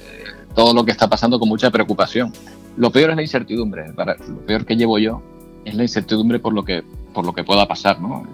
todo 0.54 0.73
lo 0.73 0.85
que 0.85 0.92
está 0.92 1.09
pasando 1.09 1.40
con 1.40 1.49
mucha 1.49 1.73
preocupación. 1.73 2.33
Lo 2.76 2.90
peor 2.90 3.11
es 3.11 3.16
la 3.16 3.23
incertidumbre. 3.23 3.87
lo 3.88 4.47
peor 4.47 4.64
que 4.64 4.76
llevo 4.76 4.99
yo 4.99 5.23
es 5.64 5.75
la 5.75 5.83
incertidumbre 5.83 6.38
por 6.38 6.54
lo 6.54 6.64
que, 6.64 6.85
por 7.16 7.25
lo 7.25 7.32
que 7.32 7.44
pueda 7.44 7.66
pasar, 7.66 7.99
¿no? 7.99 8.25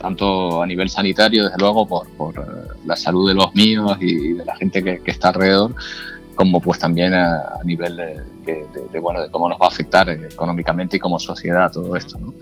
Tanto 0.00 0.62
a 0.62 0.66
nivel 0.66 0.88
sanitario, 0.88 1.42
desde 1.42 1.58
luego, 1.58 1.84
por, 1.84 2.08
por 2.10 2.38
eh, 2.38 2.78
la 2.86 2.94
salud 2.94 3.28
de 3.28 3.34
los 3.34 3.52
míos 3.56 3.98
y 4.00 4.34
de 4.34 4.44
la 4.44 4.54
gente 4.54 4.84
que, 4.84 5.10
está 5.10 5.30
alrededor, 5.30 5.74
como 6.36 6.60
pues 6.60 6.78
también 6.78 7.12
a, 7.12 7.58
nivel 7.64 7.96
de, 7.96 8.64
de, 8.92 9.00
bueno, 9.00 9.20
de 9.20 9.30
cómo 9.32 9.48
nos 9.48 9.58
va 9.60 9.64
a 9.64 9.70
afectar 9.70 10.08
económicamente 10.08 10.98
y 10.98 11.00
como 11.00 11.18
sociedad 11.18 11.72
todo 11.72 11.96
esto, 11.96 12.20
¿no? 12.20 12.32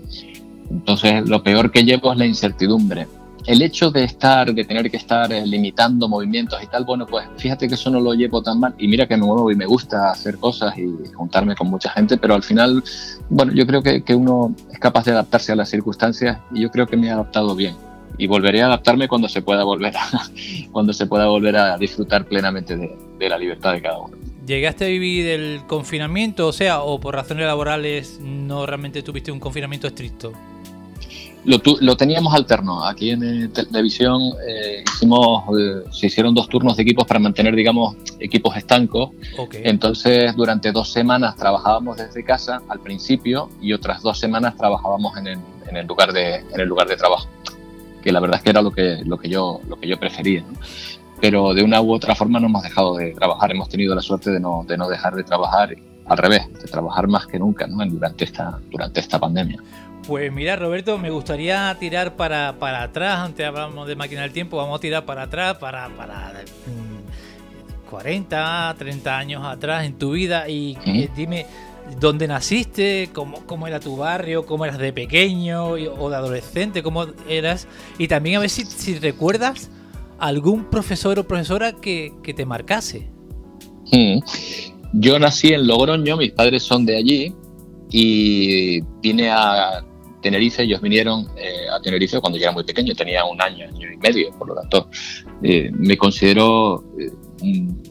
Entonces, 0.69 1.27
lo 1.27 1.41
peor 1.41 1.71
que 1.71 1.83
llevo 1.83 2.11
es 2.11 2.19
la 2.19 2.27
incertidumbre. 2.27 3.07
El 3.47 3.61
hecho 3.61 3.89
de 3.91 4.03
estar, 4.03 4.53
de 4.53 4.65
tener 4.65 4.91
que 4.91 4.97
estar 4.97 5.31
eh, 5.31 5.45
limitando 5.45 6.09
movimientos 6.09 6.61
y 6.61 6.67
tal, 6.67 6.83
bueno, 6.83 7.05
pues 7.05 7.25
fíjate 7.37 7.69
que 7.69 7.75
eso 7.75 7.89
no 7.89 8.01
lo 8.01 8.13
llevo 8.13 8.43
tan 8.43 8.59
mal. 8.59 8.75
Y 8.77 8.89
mira 8.89 9.07
que 9.07 9.15
me 9.15 9.25
muevo 9.25 9.49
y 9.49 9.55
me 9.55 9.65
gusta 9.65 10.11
hacer 10.11 10.37
cosas 10.37 10.77
y 10.77 10.85
juntarme 11.15 11.55
con 11.55 11.69
mucha 11.69 11.89
gente, 11.91 12.17
pero 12.17 12.35
al 12.35 12.43
final, 12.43 12.83
bueno, 13.29 13.53
yo 13.53 13.65
creo 13.65 13.81
que, 13.81 14.03
que 14.03 14.13
uno 14.13 14.53
es 14.69 14.77
capaz 14.79 15.05
de 15.05 15.11
adaptarse 15.11 15.53
a 15.53 15.55
las 15.55 15.69
circunstancias 15.69 16.39
y 16.53 16.61
yo 16.61 16.69
creo 16.69 16.85
que 16.87 16.97
me 16.97 17.07
he 17.07 17.11
adaptado 17.11 17.55
bien 17.55 17.75
y 18.17 18.27
volveré 18.27 18.61
a 18.61 18.65
adaptarme 18.65 19.07
cuando 19.07 19.29
se 19.29 19.41
pueda 19.41 19.63
volver 19.63 19.95
a, 19.95 20.09
cuando 20.71 20.91
se 20.91 21.05
pueda 21.05 21.27
volver 21.27 21.55
a 21.55 21.77
disfrutar 21.77 22.25
plenamente 22.25 22.75
de, 22.75 22.97
de, 23.17 23.29
la 23.29 23.37
libertad 23.37 23.73
de 23.73 23.81
cada 23.81 23.99
uno. 23.99 24.17
¿Llegaste 24.45 24.85
a 24.85 24.87
vivir 24.87 25.27
el 25.27 25.61
confinamiento, 25.67 26.47
o 26.47 26.53
sea, 26.53 26.81
o 26.81 26.99
por 26.99 27.15
razones 27.15 27.45
laborales 27.45 28.19
no 28.21 28.65
realmente 28.65 29.03
tuviste 29.03 29.31
un 29.31 29.39
confinamiento 29.39 29.87
estricto? 29.87 30.33
Lo, 31.47 31.95
teníamos 31.95 32.33
alterno. 32.33 32.83
Aquí 32.83 33.11
en 33.11 33.23
eh, 33.23 33.47
televisión 33.47 34.33
eh, 34.45 34.83
hicimos, 34.85 35.45
eh, 35.57 35.83
se 35.91 36.07
hicieron 36.07 36.35
dos 36.35 36.49
turnos 36.49 36.75
de 36.75 36.83
equipos 36.83 37.07
para 37.07 37.21
mantener, 37.21 37.55
digamos, 37.55 37.95
equipos 38.19 38.57
estancos. 38.57 39.11
Entonces, 39.53 40.35
durante 40.35 40.73
dos 40.73 40.91
semanas 40.91 41.37
trabajábamos 41.37 41.95
desde 41.95 42.21
casa 42.25 42.61
al 42.67 42.81
principio 42.81 43.49
y 43.61 43.71
otras 43.71 44.01
dos 44.01 44.19
semanas 44.19 44.57
trabajábamos 44.57 45.15
en 45.15 45.27
el, 45.27 45.39
en 45.69 45.77
el 45.77 45.87
lugar 45.87 46.11
de 46.11 46.35
en 46.35 46.59
el 46.59 46.67
lugar 46.67 46.85
de 46.89 46.97
trabajo, 46.97 47.29
que 48.03 48.11
la 48.11 48.19
verdad 48.19 48.39
es 48.39 48.43
que 48.43 48.49
era 48.49 48.61
lo 48.61 48.71
que 48.71 49.01
lo 49.05 49.17
que 49.17 49.29
yo 49.29 49.61
lo 49.69 49.79
que 49.79 49.87
yo 49.87 49.97
prefería. 49.97 50.43
Pero 51.21 51.53
de 51.53 51.63
una 51.63 51.79
u 51.79 51.93
otra 51.93 52.13
forma 52.13 52.41
no 52.41 52.47
hemos 52.47 52.63
dejado 52.63 52.97
de 52.97 53.13
trabajar. 53.13 53.51
Hemos 53.51 53.69
tenido 53.69 53.95
la 53.95 54.01
suerte 54.01 54.31
de 54.31 54.41
no, 54.41 54.65
de 54.67 54.77
no 54.77 54.89
dejar 54.89 55.15
de 55.15 55.23
trabajar, 55.23 55.73
al 56.05 56.17
revés, 56.17 56.41
de 56.61 56.67
trabajar 56.67 57.07
más 57.07 57.25
que 57.25 57.39
nunca, 57.39 57.67
¿no? 57.67 57.85
Durante 57.85 58.25
esta 58.25 58.59
durante 58.69 58.99
esta 58.99 59.17
pandemia. 59.17 59.63
Pues 60.05 60.31
mira, 60.31 60.55
Roberto, 60.55 60.97
me 60.97 61.09
gustaría 61.09 61.75
tirar 61.79 62.15
para, 62.15 62.49
atrás, 62.49 63.19
antes 63.19 63.45
hablamos 63.45 63.87
de 63.87 63.95
máquina 63.95 64.21
del 64.21 64.31
tiempo, 64.31 64.57
vamos 64.57 64.77
a 64.77 64.81
tirar 64.81 65.05
para 65.05 65.23
atrás, 65.23 65.57
para, 65.57 65.89
para 65.89 66.33
40, 67.89 68.73
mm, 68.73 68.77
30 68.77 69.17
años 69.17 69.45
atrás 69.45 69.85
en 69.85 69.97
tu 69.97 70.11
vida. 70.11 70.47
Y 70.47 70.77
dime 71.15 71.45
dónde 71.99 72.27
naciste, 72.27 73.09
cómo, 73.13 73.45
cómo, 73.45 73.67
era 73.67 73.79
tu 73.79 73.97
barrio, 73.97 74.45
cómo 74.45 74.65
eras 74.65 74.77
de 74.77 74.93
pequeño 74.93 75.71
o 75.71 76.09
de 76.09 76.15
adolescente, 76.15 76.83
cómo 76.83 77.07
eras, 77.27 77.67
y 77.97 78.07
también 78.07 78.37
a 78.37 78.39
ver 78.39 78.49
si, 78.49 78.65
si 78.65 78.97
recuerdas 78.99 79.69
algún 80.19 80.65
profesor 80.65 81.19
o 81.19 81.27
profesora 81.27 81.73
que, 81.73 82.13
te 82.35 82.45
marcase. 82.45 83.09
Yo 84.93 85.19
nací 85.19 85.49
en 85.49 85.67
Logroño, 85.67 86.17
mis 86.17 86.31
padres 86.31 86.63
son 86.63 86.85
de 86.85 86.97
allí 86.97 87.35
y 87.89 88.81
vine 89.01 89.29
a 89.29 89.83
Tenerife, 90.21 90.63
ellos 90.63 90.81
vinieron 90.81 91.27
eh, 91.37 91.67
a 91.71 91.79
Tenerife 91.79 92.19
cuando 92.19 92.37
yo 92.37 92.45
era 92.45 92.51
muy 92.51 92.63
pequeño, 92.63 92.93
tenía 92.95 93.23
un 93.25 93.41
año, 93.41 93.67
año 93.67 93.87
y 93.93 93.97
medio, 93.97 94.31
por 94.37 94.49
lo 94.49 94.55
tanto 94.55 94.89
eh, 95.43 95.69
me 95.73 95.97
considero 95.97 96.83
eh, 96.99 97.11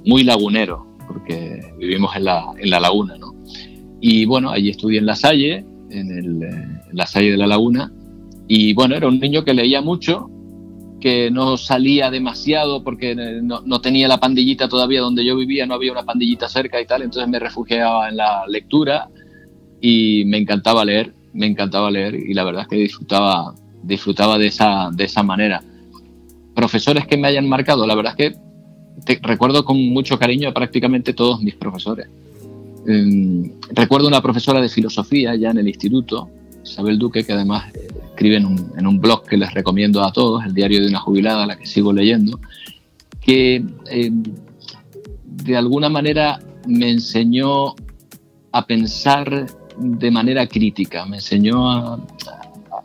muy 0.04 0.24
lagunero, 0.24 0.86
porque 1.06 1.60
vivimos 1.78 2.14
en 2.16 2.24
la, 2.24 2.44
en 2.58 2.70
la 2.70 2.80
laguna, 2.80 3.16
¿no? 3.16 3.34
Y 4.00 4.24
bueno, 4.24 4.50
allí 4.50 4.70
estudié 4.70 4.98
en 4.98 5.06
La 5.06 5.16
Salle, 5.16 5.64
en, 5.90 6.10
el, 6.10 6.40
La 6.92 7.06
Salle 7.06 7.30
de 7.30 7.36
la 7.36 7.46
Laguna, 7.46 7.92
y 8.48 8.74
bueno, 8.74 8.96
era 8.96 9.08
un 9.08 9.18
niño 9.18 9.44
que 9.44 9.54
leía 9.54 9.80
mucho, 9.80 10.28
que 11.00 11.30
no 11.30 11.56
salía 11.56 12.10
demasiado 12.10 12.82
porque 12.82 13.14
no, 13.14 13.60
no, 13.60 13.80
tenía 13.80 14.08
la 14.08 14.18
pandillita 14.18 14.68
todavía 14.68 15.00
donde 15.00 15.24
yo 15.24 15.36
vivía, 15.36 15.66
no 15.66 15.74
había 15.74 15.92
una 15.92 16.04
pandillita 16.04 16.48
cerca 16.48 16.80
y 16.80 16.86
tal, 16.86 17.02
entonces 17.02 17.28
me 17.28 17.38
refugiaba 17.38 18.08
en 18.08 18.16
la 18.16 18.44
lectura 18.48 19.08
y 19.80 20.24
me 20.26 20.38
encantaba 20.38 20.84
leer 20.84 21.15
me 21.36 21.46
encantaba 21.46 21.90
leer 21.90 22.14
y 22.14 22.34
la 22.34 22.44
verdad 22.44 22.62
es 22.62 22.68
que 22.68 22.76
disfrutaba, 22.76 23.54
disfrutaba 23.82 24.38
de, 24.38 24.46
esa, 24.46 24.90
de 24.92 25.04
esa 25.04 25.22
manera. 25.22 25.62
Profesores 26.54 27.06
que 27.06 27.16
me 27.16 27.28
hayan 27.28 27.48
marcado, 27.48 27.86
la 27.86 27.94
verdad 27.94 28.14
es 28.18 28.36
que 29.06 29.18
recuerdo 29.22 29.64
con 29.64 29.76
mucho 29.90 30.18
cariño 30.18 30.48
a 30.48 30.54
prácticamente 30.54 31.12
todos 31.12 31.42
mis 31.42 31.54
profesores. 31.54 32.08
Em, 32.86 33.52
recuerdo 33.70 34.08
una 34.08 34.22
profesora 34.22 34.60
de 34.60 34.68
filosofía 34.68 35.34
ya 35.34 35.50
en 35.50 35.58
el 35.58 35.68
instituto, 35.68 36.28
Isabel 36.64 36.98
Duque, 36.98 37.24
que 37.24 37.32
además 37.32 37.74
eh, 37.74 37.88
escribe 38.10 38.36
en 38.36 38.46
un, 38.46 38.72
en 38.78 38.86
un, 38.86 39.00
blog 39.00 39.24
que 39.24 39.36
les 39.36 39.52
recomiendo 39.52 40.02
a 40.02 40.12
todos, 40.12 40.44
el 40.44 40.54
diario 40.54 40.80
de 40.80 40.88
una 40.88 41.00
jubilada, 41.00 41.46
la 41.46 41.56
que 41.56 41.66
sigo 41.66 41.92
leyendo, 41.92 42.40
que 43.20 43.56
em, 43.90 44.22
de 45.24 45.56
alguna 45.56 45.88
manera 45.88 46.38
me 46.66 46.90
enseñó 46.90 47.74
a 48.52 48.66
pensar 48.66 49.46
de 49.78 50.10
manera 50.10 50.46
crítica, 50.46 51.06
me 51.06 51.16
enseñó 51.16 51.98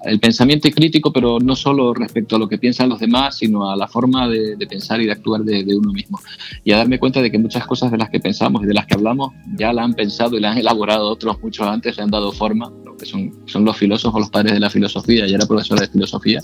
el 0.04 0.20
pensamiento 0.20 0.70
crítico, 0.72 1.12
pero 1.14 1.40
no 1.40 1.56
solo 1.56 1.94
respecto 1.94 2.36
a 2.36 2.40
lo 2.40 2.48
que 2.48 2.58
piensan 2.58 2.90
los 2.90 3.00
demás, 3.00 3.38
sino 3.38 3.70
a 3.70 3.76
la 3.76 3.88
forma 3.88 4.28
de, 4.28 4.58
pensar 4.68 5.02
y 5.02 5.06
de 5.06 5.12
actuar 5.12 5.42
de, 5.42 5.64
uno 5.76 5.92
mismo. 5.92 6.20
Y 6.64 6.72
a 6.72 6.78
darme 6.78 7.00
cuenta 7.00 7.22
de 7.22 7.32
que 7.32 7.38
muchas 7.38 7.66
cosas 7.68 7.92
de 7.92 7.98
las 7.98 8.10
que 8.10 8.20
pensamos 8.20 8.64
y 8.64 8.66
de 8.66 8.74
las 8.74 8.86
que 8.86 8.96
hablamos 8.96 9.34
ya 9.56 9.74
la 9.74 9.84
han 9.84 9.94
pensado 9.94 10.38
y 10.38 10.42
la 10.42 10.52
han 10.52 10.58
elaborado 10.58 11.10
otros 11.10 11.42
muchos 11.42 11.68
antes, 11.68 11.98
le 11.98 12.04
han 12.04 12.12
dado 12.12 12.32
forma, 12.32 12.72
lo 12.84 12.98
que 12.98 13.06
son, 13.06 13.32
son 13.46 13.66
los 13.66 13.78
filósofos, 13.78 14.20
los 14.20 14.30
padres 14.30 14.54
de 14.54 14.60
la 14.60 14.70
filosofía, 14.70 15.28
y 15.28 15.34
era 15.34 15.46
profesora 15.46 15.82
de 15.82 15.88
filosofía. 15.88 16.42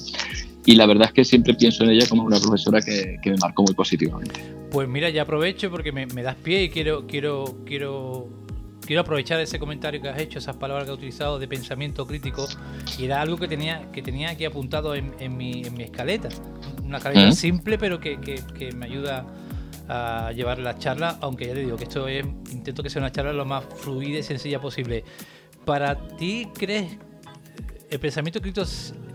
Y 0.66 0.76
la 0.76 0.86
verdad 0.86 1.08
es 1.08 1.14
que 1.14 1.24
siempre 1.24 1.54
pienso 1.54 1.84
en 1.84 1.92
ella 1.92 2.06
como 2.10 2.24
una 2.24 2.40
profesora 2.40 2.82
que, 2.82 3.18
que 3.24 3.32
me 3.32 3.38
marcó 3.38 3.64
muy 3.64 3.74
positivamente. 3.74 4.42
Pues 4.70 4.88
mira, 4.88 5.10
ya 5.10 5.22
aprovecho 5.22 5.72
porque 5.72 5.92
me, 5.92 6.06
me 6.08 6.24
das 6.24 6.36
pie 6.36 6.64
y 6.64 6.70
quiero, 6.70 7.08
quiero, 7.08 7.56
quiero 7.66 8.28
quiero 8.88 9.02
aprovechar 9.02 9.40
ese 9.42 9.60
comentario 9.60 10.02
que 10.02 10.08
has 10.08 10.18
hecho, 10.18 10.40
esas 10.40 10.56
palabras 10.56 10.86
que 10.86 10.92
has 10.92 10.98
utilizado 10.98 11.38
de 11.38 11.48
pensamiento 11.48 12.08
crítico, 12.08 12.48
y 12.98 13.04
era 13.04 13.22
algo 13.22 13.38
que 13.38 13.48
tenía, 13.48 13.92
que 13.92 14.02
tenía 14.02 14.30
aquí 14.32 14.46
apuntado 14.46 14.96
en, 14.96 15.12
mi, 15.38 15.64
en 15.64 15.74
mi, 15.76 15.84
escaleta. 15.84 16.30
Una 16.84 16.98
escaleta 16.98 17.34
simple, 17.34 17.78
pero 17.78 18.00
que, 18.00 18.18
me 18.76 18.86
ayuda 18.86 19.28
a 19.90 20.32
llevar 20.32 20.60
la 20.60 20.78
charla, 20.80 21.18
aunque 21.22 21.48
ya 21.48 21.54
te 21.54 21.60
digo 21.60 21.76
que 21.76 21.84
esto 21.84 22.08
es, 22.08 22.26
intento 22.52 22.82
que 22.82 22.90
sea 22.90 23.02
una 23.02 23.12
charla 23.12 23.34
lo 23.34 23.46
más 23.46 23.66
fluida 23.66 24.20
y 24.20 24.24
sencilla 24.24 24.62
posible. 24.62 25.04
¿Para 25.66 26.08
ti 26.16 26.48
crees 26.58 26.98
el 27.90 28.00
pensamiento 28.00 28.42
crítico, 28.42 28.66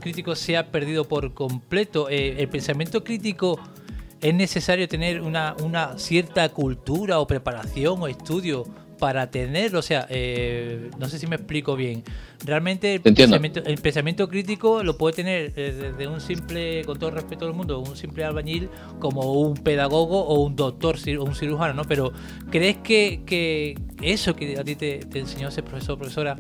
crítico 0.01 0.35
se 0.37 0.59
ha 0.59 0.71
perdido 0.71 1.09
por 1.09 1.33
completo? 1.33 2.11
Eh, 2.11 2.43
¿El 2.43 2.49
pensamiento 2.51 3.03
crítico 3.03 3.59
es 4.21 4.35
necesario 4.35 4.87
tener 4.87 5.23
una, 5.23 5.57
una 5.63 5.99
cierta 5.99 6.47
cultura 6.51 7.21
o 7.21 7.27
preparación 7.27 8.03
o 8.03 8.07
estudio 8.07 8.67
para 9.03 9.33
tenerlo. 9.33 9.81
O 9.81 9.83
sea, 9.83 10.07
eh, 10.11 10.89
no 10.97 11.09
sé 11.09 11.19
si 11.19 11.27
me 11.27 11.35
explico 11.35 11.75
bien. 11.75 12.05
Realmente 12.45 12.95
el 12.95 13.01
pensamiento, 13.01 13.61
el 13.65 13.79
pensamiento, 13.79 14.29
crítico 14.29 14.85
lo 14.85 14.97
puede 14.97 15.17
tener 15.17 15.53
desde 15.53 16.05
eh, 16.05 16.07
un 16.07 16.21
simple, 16.21 16.85
con 16.85 17.01
todo 17.01 17.09
el 17.09 17.17
respeto 17.17 17.47
del 17.47 17.53
mundo, 17.53 17.81
un 17.81 17.97
simple 17.97 18.23
albañil 18.23 18.69
como 19.01 19.33
un 19.33 19.55
pedagogo 19.55 20.21
o 20.25 20.41
un 20.45 20.55
doctor 20.55 20.99
o 21.19 21.25
un 21.25 21.35
cirujano, 21.35 21.75
¿no? 21.75 21.83
Pero 21.83 22.13
¿crees 22.53 22.77
que, 22.77 23.23
que 23.27 23.75
eso 24.01 24.37
que 24.37 24.57
a 24.57 24.63
ti 24.63 24.77
te, 24.77 25.01
enseñó 25.19 25.49
ese 25.49 25.65
profesor 25.65 25.97
o 25.97 25.99
profesora, 25.99 26.37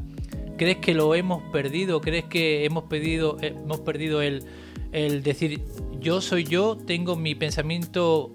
crees 0.56 0.76
que 0.76 0.94
lo 0.94 1.16
hemos 1.16 1.42
perdido? 1.50 2.00
¿Crees 2.00 2.26
que 2.26 2.64
hemos, 2.64 2.84
pedido, 2.84 3.38
eh, 3.42 3.56
hemos 3.56 3.80
perdido 3.80 4.22
el, 4.22 4.44
el 4.92 5.24
decir 5.24 5.62
yo 5.98 6.20
soy 6.20 6.44
yo, 6.44 6.76
tengo 6.76 7.16
mi 7.16 7.34
pensamiento 7.34 8.32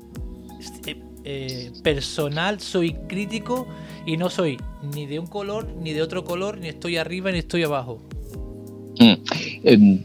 personal, 1.83 2.59
soy 2.59 2.93
crítico 3.07 3.67
y 4.05 4.17
no 4.17 4.29
soy 4.29 4.57
ni 4.93 5.05
de 5.05 5.19
un 5.19 5.27
color, 5.27 5.67
ni 5.81 5.93
de 5.93 6.01
otro 6.01 6.23
color, 6.23 6.57
ni 6.57 6.69
estoy 6.69 6.97
arriba, 6.97 7.31
ni 7.31 7.39
estoy 7.39 7.63
abajo. 7.63 8.01
Mm. 8.99 9.99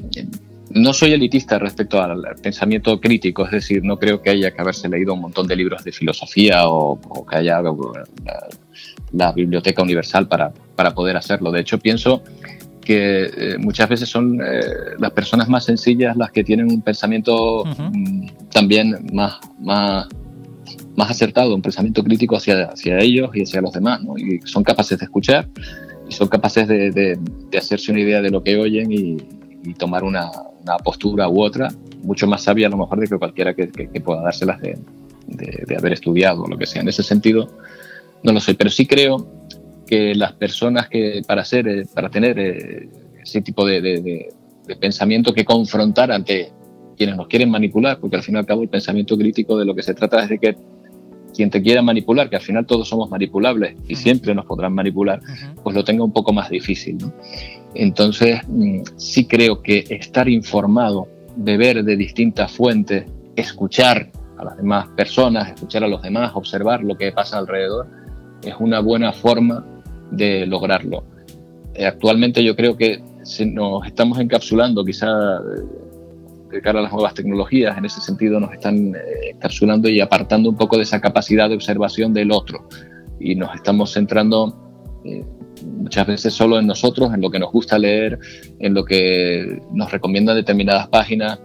no 0.74 0.92
soy 0.92 1.12
elitista 1.12 1.58
respecto 1.58 2.02
al 2.02 2.22
pensamiento 2.42 3.00
crítico, 3.00 3.44
es 3.46 3.52
decir, 3.52 3.82
no 3.84 3.98
creo 3.98 4.20
que 4.20 4.30
haya 4.30 4.50
que 4.50 4.60
haberse 4.60 4.88
leído 4.88 5.14
un 5.14 5.20
montón 5.20 5.46
de 5.46 5.56
libros 5.56 5.82
de 5.84 5.92
filosofía 5.92 6.68
o, 6.68 7.26
que 7.26 7.36
haya 7.36 7.62
la, 9.12 9.32
biblioteca 9.32 9.82
universal 9.82 10.28
para, 10.28 10.52
para, 10.76 10.92
poder 10.94 11.16
hacerlo. 11.16 11.50
De 11.50 11.60
hecho, 11.60 11.78
pienso 11.78 12.22
que 12.82 13.30
eh, 13.36 13.58
muchas 13.58 13.88
veces 13.88 14.08
son 14.08 14.40
eh, 14.40 14.60
las 14.98 15.12
personas 15.12 15.48
más 15.48 15.64
sencillas 15.64 16.16
las 16.16 16.32
que 16.32 16.42
tienen 16.42 16.70
un 16.70 16.82
pensamiento 16.82 17.64
mm, 17.64 18.26
también 18.50 19.06
más, 19.12 19.38
más 19.60 20.08
más 20.96 21.10
acertado, 21.10 21.54
un 21.54 21.62
pensamiento 21.62 22.02
crítico 22.02 22.36
hacia, 22.36 22.66
hacia 22.66 22.98
ellos 22.98 23.30
y 23.34 23.42
hacia 23.42 23.60
los 23.60 23.72
demás, 23.72 24.02
¿no? 24.02 24.16
Y 24.18 24.40
son 24.44 24.62
capaces 24.62 24.98
de 24.98 25.04
escuchar 25.04 25.48
y 26.08 26.12
son 26.12 26.28
capaces 26.28 26.68
de, 26.68 26.90
de, 26.90 27.18
hacerse 27.56 27.92
una 27.92 28.00
idea 28.00 28.20
de 28.20 28.30
lo 28.30 28.42
que 28.42 28.56
oyen 28.56 28.92
y, 28.92 29.16
tomar 29.78 30.02
una, 30.02 30.28
una, 30.60 30.76
postura 30.78 31.28
u 31.28 31.40
otra, 31.40 31.68
mucho 32.02 32.26
más 32.26 32.42
sabia 32.42 32.66
a 32.66 32.70
lo 32.70 32.76
mejor 32.76 32.98
de 32.98 33.06
que 33.06 33.16
cualquiera 33.16 33.54
que, 33.54 33.68
que, 33.70 34.00
pueda 34.00 34.20
dárselas 34.22 34.60
de, 34.60 34.76
de, 35.28 35.76
haber 35.76 35.92
estudiado 35.92 36.42
o 36.42 36.48
lo 36.48 36.58
que 36.58 36.66
sea. 36.66 36.82
En 36.82 36.88
ese 36.88 37.04
sentido, 37.04 37.48
no 38.24 38.32
lo 38.32 38.40
sé, 38.40 38.54
pero 38.54 38.70
sí 38.70 38.86
creo 38.86 39.26
que 39.86 40.14
las 40.14 40.32
personas 40.32 40.88
que 40.88 41.22
para 41.26 41.44
ser, 41.44 41.68
eh, 41.68 41.86
para 41.94 42.08
tener 42.10 42.38
eh, 42.38 42.88
ese 43.22 43.42
tipo 43.42 43.66
de, 43.66 44.32
pensamiento 44.80 45.32
que 45.34 45.44
confrontar 45.44 46.10
ante 46.10 46.50
quienes 46.96 47.16
nos 47.16 47.26
quieren 47.26 47.50
manipular, 47.50 47.98
porque 48.00 48.16
al 48.16 48.22
fin 48.22 48.36
y 48.36 48.38
al 48.38 48.46
cabo 48.46 48.62
el 48.62 48.68
pensamiento 48.68 49.16
crítico 49.16 49.58
de 49.58 49.64
lo 49.64 49.74
que 49.74 49.82
se 49.82 49.94
trata 49.94 50.22
es 50.22 50.30
de 50.30 50.38
que 50.38 50.56
quien 51.34 51.50
te 51.50 51.62
quiera 51.62 51.82
manipular, 51.82 52.28
que 52.28 52.36
al 52.36 52.42
final 52.42 52.66
todos 52.66 52.88
somos 52.88 53.10
manipulables 53.10 53.76
y 53.88 53.96
siempre 53.96 54.34
nos 54.34 54.46
podrán 54.46 54.74
manipular, 54.74 55.20
pues 55.62 55.74
lo 55.74 55.84
tenga 55.84 56.04
un 56.04 56.12
poco 56.12 56.32
más 56.32 56.50
difícil. 56.50 56.98
Entonces, 57.74 58.40
mm, 58.48 58.82
sí 58.96 59.26
creo 59.26 59.62
que 59.62 59.84
estar 59.88 60.28
informado, 60.28 61.08
beber 61.36 61.84
de 61.84 61.96
distintas 61.96 62.52
fuentes, 62.52 63.06
escuchar 63.36 64.10
a 64.38 64.44
las 64.44 64.56
demás 64.56 64.88
personas, 64.96 65.48
escuchar 65.48 65.84
a 65.84 65.88
los 65.88 66.02
demás, 66.02 66.32
observar 66.34 66.82
lo 66.82 66.96
que 66.96 67.12
pasa 67.12 67.38
alrededor, 67.38 67.86
es 68.42 68.54
una 68.58 68.80
buena 68.80 69.12
forma 69.12 69.64
de 70.10 70.46
lograrlo. 70.46 71.04
Eh, 71.74 71.86
actualmente 71.86 72.44
yo 72.44 72.54
creo 72.54 72.76
que 72.76 73.02
nos 73.46 73.86
estamos 73.86 74.18
encapsulando 74.18 74.84
quizá 74.84 75.40
de 76.52 76.60
cara 76.60 76.78
a 76.80 76.82
las 76.82 76.92
nuevas 76.92 77.14
tecnologías, 77.14 77.76
en 77.76 77.84
ese 77.84 78.00
sentido 78.00 78.38
nos 78.38 78.52
están 78.52 78.94
eh, 78.94 79.90
y 79.90 80.00
apartando 80.00 80.50
un 80.50 80.56
poco 80.56 80.76
de 80.76 80.82
esa 80.82 81.00
capacidad 81.00 81.48
de 81.48 81.54
observación 81.54 82.12
del 82.12 82.30
otro 82.30 82.68
y 83.18 83.34
nos 83.34 83.54
estamos 83.54 83.92
centrando 83.92 84.54
eh, 85.04 85.24
muchas 85.78 86.06
veces 86.06 86.34
solo 86.34 86.58
en 86.58 86.66
nosotros, 86.66 87.12
en 87.14 87.20
lo 87.20 87.30
que 87.30 87.38
nos 87.38 87.50
gusta 87.52 87.78
leer, 87.78 88.18
en 88.58 88.74
lo 88.74 88.84
que 88.84 89.60
nos 89.72 89.90
recomiendan 89.90 90.36
determinadas 90.36 90.88
páginas, 90.88 91.40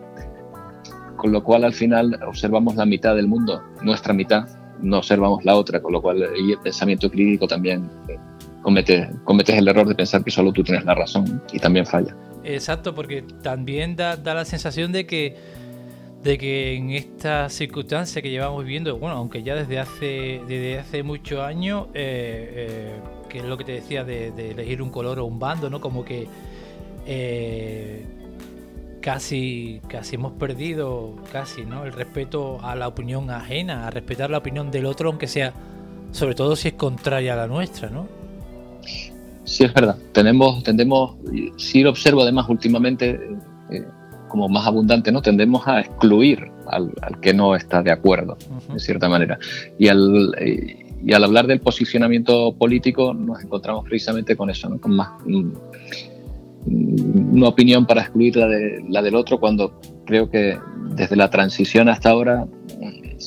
con 1.15 1.31
lo 1.31 1.43
cual 1.43 1.63
al 1.63 1.73
final 1.73 2.19
observamos 2.27 2.75
la 2.75 2.85
mitad 2.85 3.15
del 3.15 3.27
mundo, 3.27 3.63
nuestra 3.81 4.13
mitad, 4.13 4.47
no 4.81 4.97
observamos 4.97 5.43
la 5.45 5.55
otra, 5.55 5.81
con 5.81 5.93
lo 5.93 6.01
cual 6.01 6.21
el 6.21 6.57
pensamiento 6.63 7.09
crítico 7.09 7.47
también 7.47 7.89
eh, 8.07 8.17
comete, 8.61 9.09
cometes 9.23 9.57
el 9.57 9.67
error 9.67 9.87
de 9.87 9.95
pensar 9.95 10.23
que 10.23 10.31
solo 10.31 10.51
tú 10.51 10.63
tienes 10.63 10.85
la 10.85 10.93
razón 10.93 11.41
y 11.51 11.59
también 11.59 11.85
falla. 11.85 12.15
Exacto, 12.47 12.95
porque 12.95 13.23
también 13.43 13.97
da, 13.97 14.15
la 14.15 14.45
sensación 14.45 14.93
de 14.93 15.05
que, 15.05 15.35
de 16.23 16.37
que 16.37 16.75
en 16.75 16.91
esta 16.91 17.49
circunstancia 17.49 18.21
que 18.21 18.29
llevamos 18.29 18.63
viviendo, 18.63 18.97
bueno, 18.97 19.17
aunque 19.17 19.43
ya 19.43 19.53
desde 19.53 19.79
hace, 19.79 20.41
desde 20.47 20.79
hace 20.79 21.03
muchos 21.03 21.41
años, 21.41 21.87
eh, 21.93 22.53
eh, 22.55 22.99
que 23.27 23.39
es 23.39 23.43
lo 23.43 23.57
que 23.57 23.65
te 23.65 23.73
decía 23.73 24.05
de, 24.05 24.29
elegir 24.51 24.81
un 24.81 24.91
color 24.91 25.19
o 25.19 25.25
un 25.25 25.39
bando, 25.39 25.69
¿no? 25.69 25.81
Como 25.81 26.05
que 26.05 26.29
eh, 27.05 28.05
casi, 29.01 29.81
casi 29.89 30.15
hemos 30.15 30.31
perdido, 30.31 31.15
casi, 31.33 31.65
¿no? 31.65 31.83
El 31.83 31.91
respeto 31.91 32.59
a 32.63 32.77
la 32.77 32.87
opinión 32.87 33.29
ajena, 33.29 33.87
a 33.87 33.91
respetar 33.91 34.29
la 34.29 34.37
opinión 34.37 34.71
del 34.71 34.85
otro, 34.85 35.09
aunque 35.09 35.27
sea, 35.27 35.53
sobre 36.13 36.33
todo 36.33 36.55
si 36.55 36.69
es 36.69 36.75
contraria 36.75 37.33
a 37.33 37.35
la 37.35 37.47
nuestra, 37.47 37.89
¿no? 37.89 38.07
Sí, 39.47 39.63
es 39.63 39.73
verdad. 39.73 39.97
Tenemos, 40.11 40.61
tendemos, 40.61 41.15
si 41.55 41.81
lo 41.81 41.91
observo 41.91 42.21
además 42.21 42.49
últimamente 42.49 43.17
eh, 43.71 43.85
como 44.27 44.49
más 44.49 44.67
abundante, 44.67 45.09
¿no? 45.09 45.21
Tendemos 45.21 45.65
a 45.69 45.79
excluir 45.79 46.51
al, 46.67 46.91
que 47.21 47.33
no 47.33 47.55
está 47.55 47.81
de 47.81 47.91
acuerdo, 47.91 48.37
de 48.73 48.77
cierta 48.77 49.07
manera. 49.07 49.39
Y 49.79 49.87
al, 49.87 50.35
eh, 50.37 50.85
y 51.01 51.13
al 51.13 51.23
hablar 51.23 51.47
del 51.47 51.61
posicionamiento 51.61 52.53
político 52.57 53.13
nos 53.13 53.41
encontramos 53.41 53.85
precisamente 53.85 54.35
con 54.35 54.49
eso, 54.49 54.67
¿no? 54.67 54.81
Con 54.81 54.97
más 54.97 55.11
mm, 55.25 55.51
una 57.37 57.47
opinión 57.47 57.85
para 57.85 58.01
excluir 58.01 58.35
la, 58.35 58.47
de, 58.49 58.83
la 58.89 59.01
del 59.01 59.15
otro 59.15 59.39
cuando 59.39 59.79
creo 60.05 60.29
que 60.29 60.59
desde 60.91 61.15
la 61.15 61.29
transición 61.29 61.87
hasta 61.87 62.09
ahora, 62.09 62.45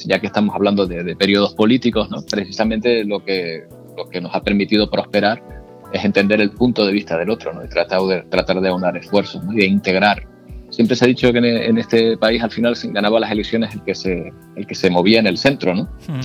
ya 0.05 0.21
que 0.21 0.27
estamos 0.27 0.55
hablando 0.55 0.87
de, 0.87 1.03
de 1.03 1.17
periodos 1.17 1.55
políticos, 1.55 2.11
¿no? 2.11 2.19
precisamente 2.31 3.05
lo 3.05 3.25
que, 3.25 3.65
lo 3.97 4.07
que 4.11 4.21
nos 4.21 4.35
ha 4.35 4.43
permitido 4.43 4.91
prosperar 4.91 5.60
es 5.93 6.05
entender 6.05 6.41
el 6.41 6.51
punto 6.51 6.87
de 6.87 6.93
vista 6.93 7.17
del 7.19 7.31
otro 7.31 7.53
¿no? 7.53 7.65
y 7.65 7.69
tratar 7.69 8.01
de, 8.03 8.23
tratar 8.23 8.61
de 8.61 8.69
aunar 8.69 8.97
esfuerzos 8.97 9.43
y 9.53 9.57
de 9.57 9.67
integrar. 9.67 10.27
Siempre 10.71 10.95
se 10.95 11.05
ha 11.05 11.09
dicho 11.09 11.33
que 11.33 11.39
en, 11.39 11.79
este 11.79 12.17
país 12.17 12.43
al 12.43 12.51
final 12.51 12.77
se 12.77 12.93
ganaba 12.93 13.19
las 13.19 13.33
elecciones 13.33 13.75
el 13.75 13.83
que 13.83 13.95
se, 13.95 14.33
el 14.55 14.67
que 14.67 14.75
se 14.77 14.89
movía 14.89 15.19
en 15.19 15.27
el 15.27 15.37
centro. 15.37 15.75
¿no? 15.75 15.89
Hmm. 16.07 16.21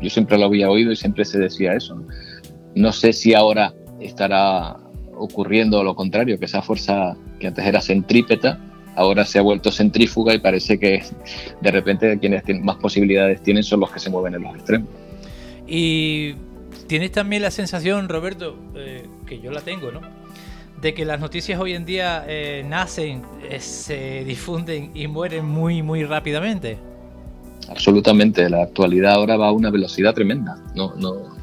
yo 0.00 0.10
siempre 0.10 0.36
lo 0.36 0.44
había 0.44 0.68
oído 0.70 0.92
y 0.92 0.96
siempre 0.96 1.24
se 1.24 1.38
decía 1.38 1.72
eso. 1.72 1.98
¿no? 2.74 2.92
sé 2.92 3.14
si 3.14 3.32
ahora 3.32 3.72
estará 3.98 4.76
ocurriendo 5.16 5.82
lo 5.82 5.94
contrario, 5.94 6.38
que 6.38 6.44
esa 6.44 6.60
fuerza 6.60 7.16
que 7.40 7.46
antes 7.46 7.64
era 7.64 7.80
centrípeta, 7.80 8.58
ahora 8.96 9.24
se 9.24 9.38
ha 9.38 9.42
vuelto 9.42 9.70
centrífuga 9.70 10.34
y 10.34 10.38
parece 10.38 10.78
que 10.78 11.02
de 11.60 11.70
repente 11.70 12.18
quienes 12.18 12.42
tienen 12.42 12.64
más 12.64 12.76
posibilidades 12.76 13.42
tienen 13.42 13.62
son 13.62 13.80
los 13.80 13.90
que 13.90 14.00
se 14.00 14.10
mueven 14.10 14.34
en 14.34 14.42
los 14.42 14.54
extremos. 14.54 14.88
Y 15.66 16.34
tienes 16.92 17.12
también 17.12 17.40
la 17.40 17.50
sensación, 17.50 18.06
Roberto, 18.06 18.54
eh, 18.74 19.06
que 19.24 19.40
yo 19.40 19.50
la 19.50 19.62
tengo, 19.62 19.90
¿no? 19.90 20.02
De 20.82 20.92
que 20.92 21.06
las 21.06 21.18
noticias 21.20 21.58
hoy 21.58 21.72
en 21.72 21.86
día 21.86 22.22
eh, 22.28 22.66
nacen, 22.68 23.22
eh, 23.48 23.60
se 23.60 24.24
difunden 24.24 24.90
y 24.94 25.06
mueren 25.06 25.46
muy, 25.46 25.82
muy 25.82 26.04
rápidamente. 26.04 26.76
Absolutamente, 27.70 28.46
la 28.50 28.64
actualidad 28.64 29.14
ahora 29.14 29.38
va 29.38 29.48
a 29.48 29.52
una 29.52 29.70
velocidad 29.70 30.12
tremenda. 30.12 30.62
No, 30.74 30.94
no, 30.96 31.34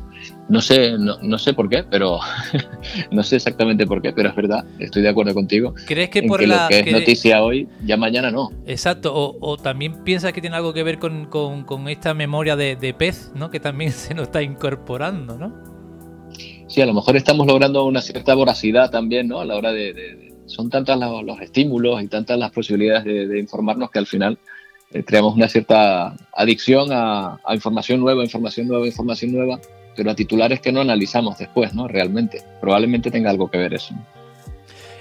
no 0.49 0.61
sé, 0.61 0.97
no, 0.97 1.37
sé 1.37 1.53
por 1.53 1.69
qué, 1.69 1.83
pero 1.83 2.19
no 3.11 3.21
sé 3.21 3.35
exactamente 3.35 3.85
por 3.85 4.01
qué, 4.01 4.11
pero 4.11 4.29
es 4.29 4.35
verdad, 4.35 4.65
estoy 4.79 5.03
de 5.03 5.09
acuerdo 5.09 5.35
contigo. 5.35 5.75
¿Crees 5.85 6.09
que 6.09 6.23
por 6.23 6.45
la 6.45 6.63
lo 6.63 6.69
que 6.69 6.79
es 6.79 6.91
noticia 6.91 7.43
hoy, 7.43 7.67
ya 7.85 7.97
mañana 7.97 8.31
no? 8.31 8.51
Exacto, 8.65 9.13
o, 9.13 9.57
también 9.57 10.03
piensas 10.03 10.33
que 10.33 10.41
tiene 10.41 10.55
algo 10.55 10.73
que 10.73 10.81
ver 10.81 10.97
con, 10.97 11.29
esta 11.87 12.15
memoria 12.15 12.55
de, 12.55 12.95
pez, 12.97 13.31
¿no? 13.35 13.51
Que 13.51 13.59
también 13.59 13.91
se 13.93 14.15
nos 14.15 14.23
está 14.23 14.41
incorporando, 14.41 15.37
¿no? 15.37 15.53
Sí, 16.67 16.81
a 16.81 16.85
lo 16.85 16.93
mejor 16.93 17.15
estamos 17.15 17.45
logrando 17.45 17.85
una 17.85 18.01
cierta 18.01 18.33
voracidad 18.33 18.89
también, 18.89 19.27
¿no? 19.27 19.39
A 19.39 19.45
la 19.45 19.55
hora 19.55 19.71
de... 19.71 20.33
son 20.47 20.69
tantas 20.71 20.97
los, 20.99 21.41
estímulos 21.41 22.01
y 22.01 22.07
tantas 22.07 22.39
las 22.39 22.51
posibilidades 22.51 23.05
de, 23.05 23.39
informarnos 23.39 23.91
que 23.91 23.99
al 23.99 24.07
final 24.07 24.39
eh, 24.91 25.03
creamos 25.03 25.35
una 25.35 25.47
cierta 25.47 26.15
adicción 26.33 26.91
a, 26.91 27.39
a 27.45 27.53
información 27.53 27.99
nueva, 27.99 28.23
información 28.23 28.67
nueva, 28.67 28.87
información 28.87 29.31
nueva 29.31 29.59
pero 29.95 30.11
a 30.11 30.15
titulares 30.15 30.59
que 30.61 30.71
no 30.71 30.81
analizamos 30.81 31.37
después, 31.37 31.73
¿no? 31.73 31.87
Realmente. 31.87 32.41
Probablemente 32.61 33.11
tenga 33.11 33.29
algo 33.29 33.49
que 33.49 33.57
ver 33.57 33.73
eso. 33.73 33.93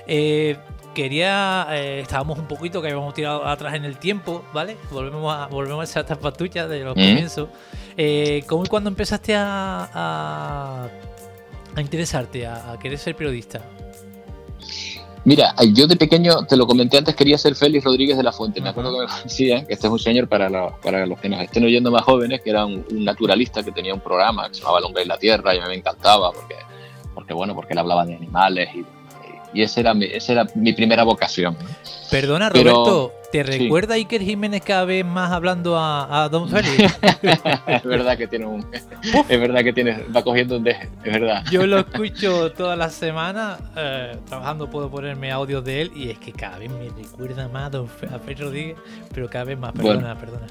Eh, 0.07 0.57
quería. 0.95 1.67
eh, 1.71 2.01
estábamos 2.01 2.39
un 2.39 2.47
poquito 2.47 2.81
que 2.81 2.89
habíamos 2.89 3.15
tirado 3.15 3.47
atrás 3.47 3.75
en 3.75 3.85
el 3.85 3.99
tiempo, 3.99 4.45
¿vale? 4.53 4.77
Volvemos 4.91 5.35
a, 5.35 5.47
volvemos 5.47 5.81
a 5.81 5.85
esa 5.85 6.01
etapa 6.01 6.33
tuya 6.33 6.67
de 6.67 6.81
los 6.81 6.97
Mm. 6.97 7.01
comienzos. 7.01 7.49
Eh, 7.97 8.43
¿Cómo 8.47 8.65
y 8.65 8.69
cuándo 8.69 8.89
empezaste 8.91 9.35
a, 9.37 9.89
a, 9.93 10.89
a 11.75 11.81
interesarte, 11.81 12.47
a, 12.47 12.73
a 12.73 12.79
querer 12.79 12.99
ser 12.99 13.15
periodista? 13.17 13.61
Mira, 15.29 15.55
yo 15.75 15.87
de 15.87 15.95
pequeño, 15.95 16.47
te 16.47 16.57
lo 16.57 16.67
comenté 16.67 16.97
antes, 16.97 17.15
quería 17.15 17.37
ser 17.37 17.55
Félix 17.55 17.85
Rodríguez 17.85 18.17
de 18.17 18.23
la 18.23 18.33
Fuente. 18.33 18.63
Me 18.63 18.71
acuerdo 18.71 18.93
que 18.95 19.07
me 19.13 19.23
decían 19.25 19.67
que 19.67 19.75
este 19.75 19.87
es 19.87 19.93
un 19.93 19.99
señor 19.99 20.27
para, 20.27 20.49
la- 20.49 20.75
para 20.81 21.05
los 21.05 21.21
que 21.21 21.29
nos 21.29 21.43
estén 21.43 21.65
oyendo 21.65 21.91
más 21.91 22.01
jóvenes, 22.03 22.41
que 22.41 22.49
era 22.49 22.65
un, 22.65 22.83
un 22.91 23.05
naturalista 23.05 23.63
que 23.63 23.71
tenía 23.71 23.93
un 23.93 24.01
programa 24.01 24.49
que 24.49 24.55
se 24.55 24.61
llamaba 24.63 24.79
El 24.79 24.87
hombre 24.87 25.03
y 25.03 25.07
la 25.07 25.19
tierra 25.19 25.55
y 25.55 25.59
a 25.59 25.63
mí 25.65 25.69
me 25.69 25.75
encantaba 25.75 26.33
porque, 26.33 26.55
porque 27.15 27.35
bueno, 27.35 27.55
porque 27.55 27.75
él 27.75 27.79
hablaba 27.79 28.07
de 28.07 28.15
animales 28.15 28.71
y, 28.75 28.87
y 29.53 29.63
ese 29.63 29.81
era 29.81 29.95
mi, 29.95 30.05
esa 30.07 30.33
era 30.33 30.47
mi 30.55 30.73
primera 30.73 31.05
vocación. 31.05 31.57
Perdona, 32.11 32.49
Pero- 32.51 32.71
Roberto, 32.73 33.13
¿te 33.31 33.45
sí. 33.45 33.59
recuerda 33.59 33.95
Iker 33.95 34.23
Jiménez 34.23 34.63
cada 34.63 34.85
vez 34.87 35.05
más 35.05 35.31
hablando 35.31 35.77
a, 35.77 36.25
a 36.25 36.29
Don 36.31 36.49
Félix? 36.51 36.99
es 37.67 37.83
verdad 37.85 38.17
que 38.17 38.27
tiene 38.27 38.47
un, 38.47 38.67
es 39.29 39.41
verdad 39.41 39.63
que 39.63 39.73
tiene, 39.73 40.03
va 40.15 40.23
cogiendo 40.23 40.57
un 40.57 40.65
deje, 40.65 40.89
es 41.05 41.13
verdad. 41.13 41.45
Yo 41.51 41.67
lo 41.67 41.79
escucho 41.81 42.51
toda 42.53 42.77
la 42.77 42.89
semana, 42.89 43.59
eh, 43.77 44.17
trabajando 44.27 44.71
puedo 44.71 44.91
ponerme 44.91 45.31
audios 45.33 45.65
de 45.65 45.83
él 45.83 45.93
y 45.95 46.09
es 46.11 46.19
que 46.19 46.33
cada 46.33 46.59
vez 46.59 46.71
me 46.71 46.89
recuerda 46.89 47.49
más 47.49 47.67
a 47.67 47.71
Don 47.71 47.89
Félix 47.89 48.41
Rodríguez, 48.41 48.77
pero 49.13 49.29
cada 49.29 49.45
vez 49.45 49.59
más, 49.59 49.73
perdona, 49.73 50.19
perdona. 50.19 50.47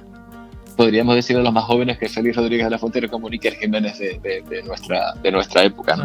Podríamos 0.78 1.16
decir 1.16 1.36
a 1.36 1.42
los 1.42 1.52
más 1.52 1.64
jóvenes 1.66 1.98
que 1.98 2.08
Félix 2.08 2.36
Rodríguez 2.38 2.66
de 2.66 2.70
la 2.72 2.78
Fuente 2.78 3.00
era 3.00 3.08
como 3.10 3.26
un 3.28 3.34
Iker 3.34 3.56
Jiménez 3.58 3.98
de, 4.00 4.20
de- 4.20 4.42
de 4.44 4.64
nuestra, 4.64 5.14
de 5.16 5.32
nuestra 5.32 5.64
época. 5.64 5.96
¿no? 5.96 6.04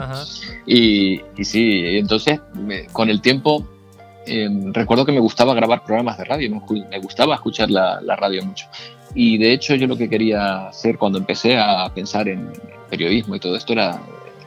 Y, 0.67 1.21
y 1.37 1.45
sí, 1.45 1.83
entonces 1.99 2.41
me- 2.55 2.87
con 2.87 3.09
el 3.11 3.21
tiempo 3.21 3.65
eh, 4.27 4.49
recuerdo 4.73 5.05
que 5.05 5.13
me 5.13 5.21
gustaba 5.21 5.53
grabar 5.55 5.85
programas 5.85 6.17
de 6.17 6.25
radio, 6.25 6.51
me, 6.51 6.61
me 6.89 6.99
gustaba 7.01 7.35
escuchar 7.35 7.71
la, 7.71 8.01
la 8.01 8.17
radio 8.17 8.45
mucho. 8.45 8.67
Y 9.15 9.37
de 9.37 9.53
hecho 9.53 9.75
yo 9.75 9.87
lo 9.87 9.97
que 9.97 10.09
quería 10.09 10.69
hacer 10.69 10.97
cuando 10.97 11.19
empecé 11.19 11.59
a 11.59 11.93
pensar 11.95 12.29
en 12.29 12.51
periodismo 12.89 13.37
y 13.37 13.41
todo 13.41 13.57
esto 13.57 13.75
era, 13.75 14.01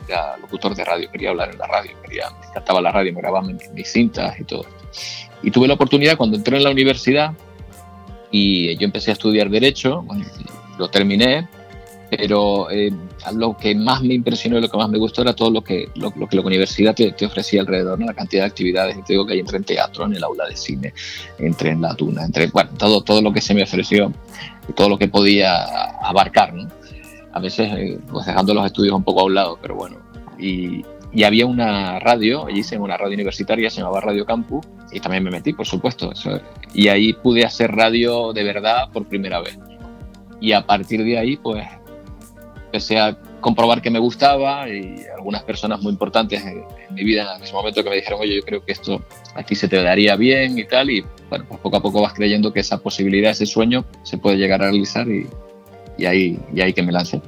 era 0.07 0.38
locutor 0.38 0.73
de 0.75 0.83
radio, 0.85 1.11
quería 1.11 1.29
hablar 1.29 1.51
en 1.51 1.59
la 1.59 1.67
radio, 1.67 1.91
quería, 2.03 2.25
me 2.41 2.47
encantaba 2.47 2.81
la 2.81 2.91
radio, 2.91 3.13
me 3.13 3.21
grababa 3.21 3.45
mis, 3.45 3.69
mis 3.73 3.88
cintas 3.91 4.39
y 4.39 4.43
todo 4.43 4.61
esto. 4.61 5.39
Y 5.43 5.51
tuve 5.51 5.67
la 5.67 5.75
oportunidad 5.75 6.17
cuando 6.17 6.35
entré 6.38 6.57
en 6.57 6.63
la 6.63 6.71
universidad 6.71 7.33
y 8.38 8.76
yo 8.76 8.84
empecé 8.84 9.12
a 9.12 9.13
estudiar 9.13 9.50
Derecho, 9.50 10.06
lo 10.78 10.89
terminé, 10.89 11.48
pero 12.10 12.69
eh, 12.69 12.91
lo 13.34 13.56
que 13.56 13.74
más 13.74 14.02
me 14.02 14.13
impresionó 14.13 14.58
y 14.58 14.62
lo 14.62 14.69
que 14.69 14.76
más 14.76 14.89
me 14.89 14.98
gustó 14.98 15.21
era 15.21 15.34
todo 15.34 15.50
lo 15.50 15.63
que, 15.63 15.88
lo, 15.95 16.12
que 16.12 16.36
la 16.36 16.41
universidad 16.41 16.93
te, 16.93 17.26
ofrecía 17.26 17.62
alrededor, 17.62 17.98
¿no? 17.98 18.08
la 18.08 18.13
cantidad 18.13 18.43
de 18.43 18.48
actividades. 18.48 18.98
Y 18.98 19.04
te 19.04 19.13
digo 19.13 19.26
que 19.26 19.34
ahí 19.34 19.39
entré 19.39 19.56
en 19.56 19.63
teatro, 19.63 20.06
en 20.06 20.15
el 20.15 20.24
aula 20.24 20.48
de 20.50 20.58
cine, 20.58 20.93
entré 21.39 21.69
en 21.69 21.82
la 21.82 21.95
tuna, 21.95 22.26
entré, 22.26 22.48
bueno, 22.48 22.71
todo, 22.78 23.02
todo 23.02 23.21
lo 23.21 23.32
que 23.32 23.39
se 23.39 23.54
me 23.54 23.63
ofreció 23.63 24.12
todo 24.76 24.89
lo 24.89 24.98
que 24.98 25.08
podía 25.08 25.63
abarcar. 26.02 26.54
¿no? 26.54 26.67
A 27.32 27.39
veces 27.39 27.71
eh, 27.71 28.00
pues 28.12 28.26
dejando 28.26 28.54
los 28.54 28.65
estudios 28.65 28.95
un 28.95 29.04
poco 29.04 29.21
a 29.21 29.26
un 29.26 29.36
lado, 29.36 29.58
pero 29.62 29.76
bueno. 29.76 29.98
Y, 30.38 30.84
y 31.13 31.24
había 31.24 31.45
una 31.45 32.00
radio, 32.00 32.48
allí 32.48 32.60
hice 32.60 32.78
una 32.78 32.98
radio 32.98 33.13
universitaria, 33.13 33.69
se 33.69 33.78
llamaba 33.78 34.02
Radio 34.02 34.26
Campus, 34.26 34.65
y 34.95 34.99
también 34.99 35.23
me 35.23 35.31
metí, 35.31 35.53
por 35.53 35.65
supuesto. 35.67 36.12
Eso, 36.12 36.39
y 36.73 36.88
ahí 36.88 37.13
pude 37.13 37.43
hacer 37.45 37.71
radio 37.71 38.31
de 38.34 38.43
verdad 38.43 38.89
por 38.91 39.05
primera 39.08 39.41
vez. 39.41 39.58
Y 40.41 40.51
a 40.53 40.65
partir 40.65 41.03
de 41.03 41.17
ahí, 41.17 41.38
pues 41.38 41.65
empecé 42.65 42.99
a 42.99 43.17
comprobar 43.41 43.81
que 43.81 43.89
me 43.91 43.99
gustaba 43.99 44.67
y 44.67 44.95
algunas 45.15 45.43
personas 45.43 45.81
muy 45.81 45.91
importantes 45.91 46.43
en, 46.43 46.63
en 46.89 46.95
mi 46.95 47.03
vida 47.03 47.36
en 47.38 47.43
ese 47.43 47.53
momento 47.53 47.84
que 47.84 47.89
me 47.89 47.95
dijeron, 47.97 48.19
oye, 48.19 48.36
yo 48.38 48.41
creo 48.41 48.65
que 48.65 48.71
esto 48.71 49.01
aquí 49.36 49.55
se 49.55 49.67
te 49.67 49.81
daría 49.81 50.15
bien 50.15 50.58
y 50.58 50.65
tal, 50.65 50.89
y 50.89 51.05
bueno, 51.29 51.45
pues 51.47 51.60
poco 51.62 51.77
a 51.77 51.81
poco 51.81 52.01
vas 52.01 52.13
creyendo 52.13 52.51
que 52.51 52.60
esa 52.62 52.79
posibilidad, 52.79 53.31
ese 53.31 53.45
sueño, 53.45 53.86
se 54.03 54.17
puede 54.17 54.38
llegar 54.38 54.62
a 54.62 54.65
realizar 54.65 55.08
y, 55.08 55.27
y 55.97 56.05
ahí, 56.05 56.39
y 56.53 56.62
ahí 56.62 56.73
que 56.73 56.81
me 56.84 56.91
lancé. 56.91 57.21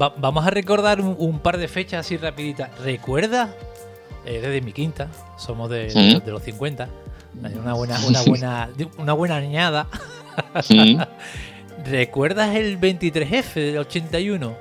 Va- 0.00 0.14
vamos 0.16 0.46
a 0.46 0.50
recordar 0.50 1.00
un, 1.00 1.14
un 1.18 1.38
par 1.38 1.58
de 1.58 1.68
fechas 1.68 2.00
así 2.06 2.16
rapiditas. 2.16 2.70
¿Recuerdas? 2.80 3.50
Eh, 4.26 4.40
desde 4.40 4.60
mi 4.62 4.72
quinta, 4.72 5.08
somos 5.36 5.70
de, 5.70 5.90
Sí. 5.90 6.20
de 6.24 6.32
los 6.32 6.42
50. 6.42 6.88
Una 7.40 7.72
buena, 7.74 7.98
una 8.06 8.22
buena, 8.22 8.68
una 8.98 9.12
buena 9.12 9.36
añada. 9.36 9.86
¿Recuerdas 11.84 12.54
el 12.56 12.78
23F 12.80 13.54
del 13.54 13.78
81? 13.78 14.56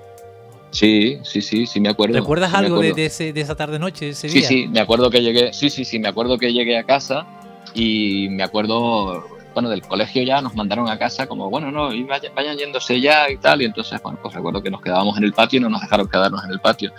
Sí, 0.71 1.17
sí, 1.23 1.41
sí, 1.41 1.65
sí 1.65 1.79
me 1.79 1.89
acuerdo. 1.89 2.13
¿Recuerdas 2.15 2.51
sí 2.51 2.57
algo 2.57 2.79
de, 2.79 3.05
ese, 3.05 3.33
de 3.33 3.41
esa 3.41 3.55
tarde 3.55 3.79
noche, 3.79 4.09
ese 4.09 4.29
Sí, 4.29 4.39
día? 4.39 4.47
sí, 4.47 4.67
me 4.67 4.79
acuerdo 4.79 5.09
que 5.09 5.21
llegué, 5.21 5.53
sí, 5.53 5.69
sí, 5.69 5.85
sí, 5.85 5.97
me 5.97 6.07
acuerdo 6.09 6.37
que 6.37 6.51
llegué 6.53 6.77
a 6.77 6.83
casa 6.83 7.25
y 7.73 8.27
me 8.29 8.43
acuerdo, 8.43 9.25
bueno, 9.53 9.69
del 9.69 9.81
colegio 9.81 10.21
ya 10.23 10.41
nos 10.41 10.53
mandaron 10.55 10.87
a 10.89 10.99
casa 10.99 11.25
como, 11.25 11.49
bueno, 11.49 11.71
no, 11.71 11.93
y 11.93 12.03
vaya- 12.03 12.31
vayan, 12.35 12.57
yéndose 12.57 12.99
ya 13.01 13.29
y 13.31 13.37
tal, 13.37 13.61
y 13.61 13.65
entonces, 13.65 13.99
bueno, 14.03 14.19
pues 14.21 14.35
recuerdo 14.35 14.61
que 14.61 14.69
nos 14.69 14.81
quedábamos 14.81 15.17
en 15.17 15.23
el 15.23 15.33
patio 15.33 15.57
y 15.59 15.63
no 15.63 15.69
nos 15.69 15.81
dejaron 15.81 16.07
quedarnos 16.09 16.43
en 16.43 16.51
el 16.51 16.59
patio 16.59 16.91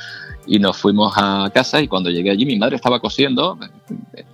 y 0.46 0.58
nos 0.58 0.76
fuimos 0.76 1.12
a 1.16 1.50
casa 1.54 1.80
y 1.80 1.88
cuando 1.88 2.10
llegué 2.10 2.30
allí 2.30 2.46
mi 2.46 2.56
madre 2.58 2.76
estaba 2.76 2.98
cosiendo 3.00 3.58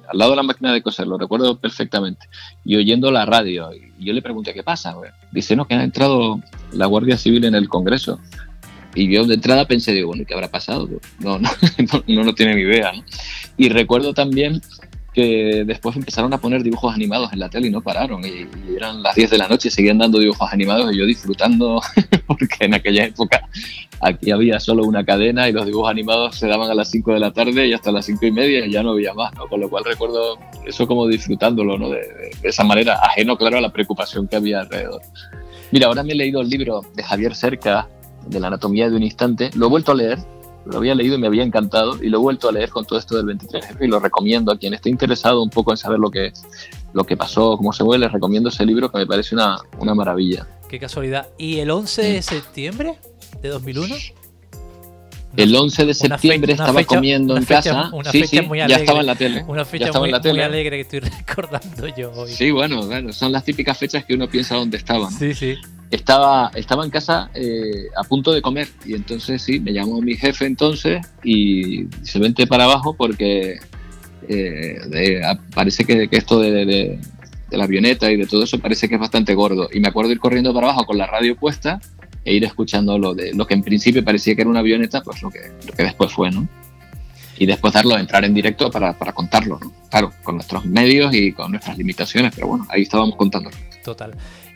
al 0.08 0.18
lado 0.18 0.32
de 0.32 0.36
la 0.36 0.42
máquina 0.42 0.72
de 0.72 0.82
coser, 0.82 1.06
lo 1.06 1.18
recuerdo 1.18 1.58
perfectamente, 1.58 2.28
y 2.64 2.76
oyendo 2.76 3.10
la 3.10 3.24
radio, 3.26 3.70
yo 3.98 4.12
le 4.12 4.22
pregunté, 4.22 4.52
¿qué 4.52 4.62
pasa? 4.62 4.94
Dice, 5.32 5.56
no, 5.56 5.66
que 5.66 5.74
ha 5.74 5.82
entrado 5.82 6.40
la 6.72 6.86
Guardia 6.86 7.16
Civil 7.16 7.44
en 7.44 7.54
el 7.54 7.68
Congreso. 7.68 8.20
Y 8.96 9.12
yo 9.12 9.24
de 9.24 9.34
entrada 9.34 9.66
pensé, 9.66 9.92
digo, 9.92 10.08
bueno, 10.08 10.22
¿y 10.22 10.26
¿qué 10.26 10.34
habrá 10.34 10.48
pasado? 10.48 10.88
No, 11.18 11.38
no, 11.38 11.48
no, 11.92 12.04
no, 12.06 12.24
no 12.24 12.34
tiene 12.34 12.54
ni 12.54 12.62
idea. 12.62 12.92
Y 13.56 13.68
recuerdo 13.68 14.14
también 14.14 14.62
que 15.14 15.64
después 15.64 15.94
empezaron 15.96 16.32
a 16.34 16.38
poner 16.38 16.62
dibujos 16.62 16.92
animados 16.94 17.32
en 17.32 17.38
la 17.38 17.48
tele 17.48 17.68
y 17.68 17.70
no 17.70 17.80
pararon. 17.80 18.24
Y, 18.24 18.28
y 18.70 18.76
eran 18.76 19.02
las 19.02 19.14
10 19.14 19.30
de 19.30 19.38
la 19.38 19.48
noche 19.48 19.68
y 19.68 19.70
seguían 19.70 19.98
dando 19.98 20.18
dibujos 20.18 20.52
animados 20.52 20.92
y 20.92 20.98
yo 20.98 21.06
disfrutando, 21.06 21.80
porque 22.26 22.56
en 22.60 22.74
aquella 22.74 23.04
época 23.06 23.48
aquí 24.00 24.30
había 24.32 24.58
solo 24.60 24.84
una 24.84 25.04
cadena 25.04 25.48
y 25.48 25.52
los 25.52 25.64
dibujos 25.64 25.90
animados 25.90 26.36
se 26.36 26.48
daban 26.48 26.70
a 26.70 26.74
las 26.74 26.90
5 26.90 27.14
de 27.14 27.20
la 27.20 27.32
tarde 27.32 27.66
y 27.68 27.72
hasta 27.72 27.92
las 27.92 28.04
5 28.06 28.26
y 28.26 28.32
media 28.32 28.66
y 28.66 28.70
ya 28.72 28.82
no 28.82 28.90
había 28.90 29.14
más, 29.14 29.32
¿no? 29.34 29.46
Con 29.46 29.60
lo 29.60 29.70
cual 29.70 29.84
recuerdo 29.84 30.36
eso 30.66 30.86
como 30.86 31.06
disfrutándolo, 31.06 31.78
¿no? 31.78 31.88
De, 31.88 31.98
de- 32.00 32.30
de 32.42 32.48
esa 32.48 32.64
manera, 32.64 32.98
ajeno, 33.02 33.36
claro, 33.38 33.56
a 33.58 33.60
la 33.60 33.72
preocupación 33.72 34.26
que 34.28 34.36
había 34.36 34.60
alrededor. 34.60 35.00
Mira, 35.70 35.86
ahora 35.86 36.02
me 36.02 36.12
he 36.12 36.16
leído 36.16 36.40
el 36.40 36.48
libro 36.50 36.82
de 36.94 37.02
Javier 37.02 37.34
Cerca, 37.34 37.88
de 38.26 38.40
la 38.40 38.48
anatomía 38.48 38.90
de 38.90 38.96
un 38.96 39.02
instante, 39.02 39.50
lo 39.54 39.66
he 39.66 39.68
vuelto 39.70 39.92
a 39.92 39.94
leer, 39.94 40.18
lo 40.66 40.78
había 40.78 40.94
leído 40.94 41.16
y 41.16 41.18
me 41.18 41.26
había 41.26 41.42
encantado 41.42 42.02
y 42.02 42.08
lo 42.08 42.18
he 42.18 42.20
vuelto 42.20 42.48
a 42.48 42.52
leer 42.52 42.70
con 42.70 42.84
todo 42.84 42.98
esto 42.98 43.16
del 43.16 43.26
23F 43.36 43.76
y 43.82 43.86
lo 43.86 44.00
recomiendo 44.00 44.50
a 44.52 44.58
quien 44.58 44.72
esté 44.74 44.88
interesado 44.90 45.42
un 45.42 45.50
poco 45.50 45.70
en 45.72 45.76
saber 45.76 45.98
lo 45.98 46.10
que, 46.10 46.32
lo 46.92 47.04
que 47.04 47.16
pasó, 47.16 47.56
cómo 47.56 47.72
se 47.72 47.84
fue, 47.84 47.98
les 47.98 48.10
recomiendo 48.12 48.48
ese 48.48 48.64
libro 48.64 48.90
que 48.90 48.98
me 48.98 49.06
parece 49.06 49.34
una, 49.34 49.56
una 49.78 49.94
maravilla. 49.94 50.46
Qué 50.68 50.78
casualidad. 50.78 51.28
¿Y 51.38 51.58
el 51.58 51.70
11 51.70 52.02
de 52.02 52.22
septiembre 52.22 52.94
de 53.42 53.48
2001? 53.50 53.94
El 55.36 55.54
11 55.54 55.86
de 55.86 55.94
septiembre 55.94 56.52
una 56.54 56.62
estaba 56.62 56.78
fecha- 56.78 56.94
comiendo 56.94 57.36
en 57.36 57.42
fecha- 57.44 57.62
casa. 57.74 57.90
una 57.92 58.10
sí, 58.12 58.20
fecha 58.20 58.40
sí, 58.42 58.46
muy 58.46 58.58
ya 58.58 58.64
alegre. 58.66 58.82
estaba 58.84 59.00
en 59.00 59.06
la 59.06 59.14
tele. 59.16 59.44
Una 59.48 59.62
ya 59.62 59.64
fecha 59.64 59.98
muy, 59.98 60.10
la 60.12 60.20
muy 60.20 60.40
alegre 60.40 60.76
que 60.76 60.80
estoy 60.82 61.00
recordando 61.26 61.88
yo 61.96 62.12
hoy. 62.12 62.30
Sí, 62.30 62.52
bueno, 62.52 62.86
bueno, 62.86 63.12
son 63.12 63.32
las 63.32 63.44
típicas 63.44 63.76
fechas 63.76 64.04
que 64.04 64.14
uno 64.14 64.28
piensa 64.28 64.54
dónde 64.54 64.76
estaban. 64.76 65.10
sí. 65.12 65.34
sí. 65.34 65.56
Estaba, 65.94 66.50
estaba 66.56 66.84
en 66.84 66.90
casa 66.90 67.30
eh, 67.34 67.86
a 67.96 68.02
punto 68.02 68.32
de 68.32 68.42
comer 68.42 68.66
y 68.84 68.94
entonces 68.94 69.40
sí, 69.42 69.60
me 69.60 69.72
llamó 69.72 70.00
mi 70.00 70.16
jefe 70.16 70.44
entonces 70.44 71.06
y 71.22 71.86
se 72.02 72.18
vente 72.18 72.46
para 72.48 72.64
abajo 72.64 72.94
porque 72.96 73.58
eh, 74.28 74.78
de- 74.88 75.22
parece 75.54 75.84
que, 75.84 76.08
que 76.08 76.16
esto 76.16 76.40
de, 76.40 76.50
de- 76.64 76.98
de 77.50 77.56
la 77.58 77.64
avioneta 77.64 78.10
y 78.10 78.16
de 78.16 78.26
todo 78.26 78.42
eso 78.42 78.58
parece 78.58 78.88
que 78.88 78.94
es 78.96 79.00
bastante 79.00 79.34
gordo. 79.34 79.68
Y 79.72 79.78
me 79.78 79.86
acuerdo 79.88 80.10
ir 80.10 80.18
corriendo 80.18 80.52
para 80.52 80.68
abajo 80.68 80.84
con 80.86 80.98
la 80.98 81.06
radio 81.06 81.36
puesta 81.36 81.78
e 82.24 82.34
ir 82.34 82.42
escuchando 82.44 82.98
lo, 82.98 83.14
de, 83.14 83.32
lo 83.34 83.46
que 83.46 83.54
en 83.54 83.62
principio 83.62 84.02
parecía 84.02 84.34
que 84.34 84.40
era 84.40 84.50
una 84.50 84.60
avioneta, 84.60 85.02
pues 85.02 85.22
lo 85.22 85.30
que, 85.30 85.52
lo 85.66 85.72
que 85.74 85.82
después 85.84 86.10
fue, 86.12 86.30
¿no? 86.30 86.48
Y 87.38 87.46
después 87.46 87.72
darlo, 87.74 87.96
entrar 87.98 88.24
en 88.24 88.32
directo 88.34 88.70
para, 88.70 88.94
para 88.98 89.12
contarlo, 89.12 89.58
¿no? 89.60 89.72
Claro, 89.90 90.12
con 90.24 90.36
nuestros 90.36 90.64
medios 90.64 91.14
y 91.14 91.32
con 91.32 91.50
nuestras 91.52 91.76
limitaciones, 91.76 92.32
pero 92.34 92.46
bueno, 92.48 92.66
ahí 92.70 92.82
estábamos 92.82 93.14
contándolo. 93.16 93.54
Total. 93.84 94.12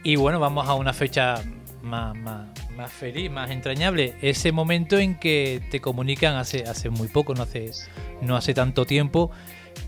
Y 0.09 0.17
bueno, 0.17 0.41
vamos 0.41 0.67
a 0.67 0.73
una 0.73 0.95
fecha 0.95 1.43
más, 1.83 2.17
más, 2.17 2.47
más 2.75 2.91
feliz, 2.91 3.31
más 3.31 3.51
entrañable. 3.51 4.15
Ese 4.23 4.53
momento 4.53 4.97
en 4.97 5.17
que 5.17 5.61
te 5.71 5.83
comunican 5.83 6.37
hace, 6.37 6.63
hace 6.63 6.89
muy 6.89 7.09
poco, 7.09 7.35
no 7.35 7.43
hace, 7.43 7.73
no 8.23 8.35
hace 8.35 8.55
tanto 8.55 8.87
tiempo, 8.87 9.31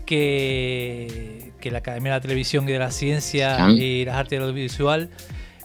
que, 0.05 1.53
que 1.59 1.71
la 1.71 1.79
Academia 1.79 2.11
de 2.11 2.17
la 2.17 2.21
Televisión 2.21 2.69
y 2.69 2.71
de 2.71 2.77
la 2.77 2.91
Ciencia 2.91 3.67
y 3.71 4.05
las 4.05 4.15
Artes 4.15 4.39
Audiovisual 4.39 5.09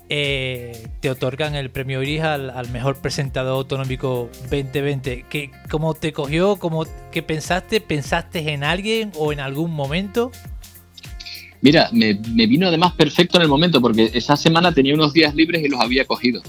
eh, 0.08 0.88
te 1.00 1.10
otorgan 1.10 1.54
el 1.54 1.68
premio 1.68 2.02
Iris 2.02 2.22
al, 2.22 2.48
al 2.48 2.70
mejor 2.70 2.96
presentador 2.96 3.56
autonómico 3.56 4.30
2020. 4.50 5.26
¿Qué, 5.28 5.50
¿Cómo 5.68 5.92
te 5.92 6.14
cogió? 6.14 6.56
¿Cómo, 6.56 6.86
¿Qué 7.12 7.22
pensaste? 7.22 7.82
¿Pensaste 7.82 8.52
en 8.54 8.64
alguien 8.64 9.12
o 9.18 9.34
en 9.34 9.40
algún 9.40 9.72
momento? 9.72 10.32
Mira, 11.66 11.88
me, 11.90 12.16
me 12.32 12.46
vino 12.46 12.68
además 12.68 12.92
perfecto 12.92 13.38
en 13.38 13.42
el 13.42 13.48
momento 13.48 13.80
porque 13.80 14.08
esa 14.14 14.36
semana 14.36 14.70
tenía 14.70 14.94
unos 14.94 15.12
días 15.12 15.34
libres 15.34 15.64
y 15.64 15.68
los 15.68 15.80
había 15.80 16.04
cogido. 16.04 16.40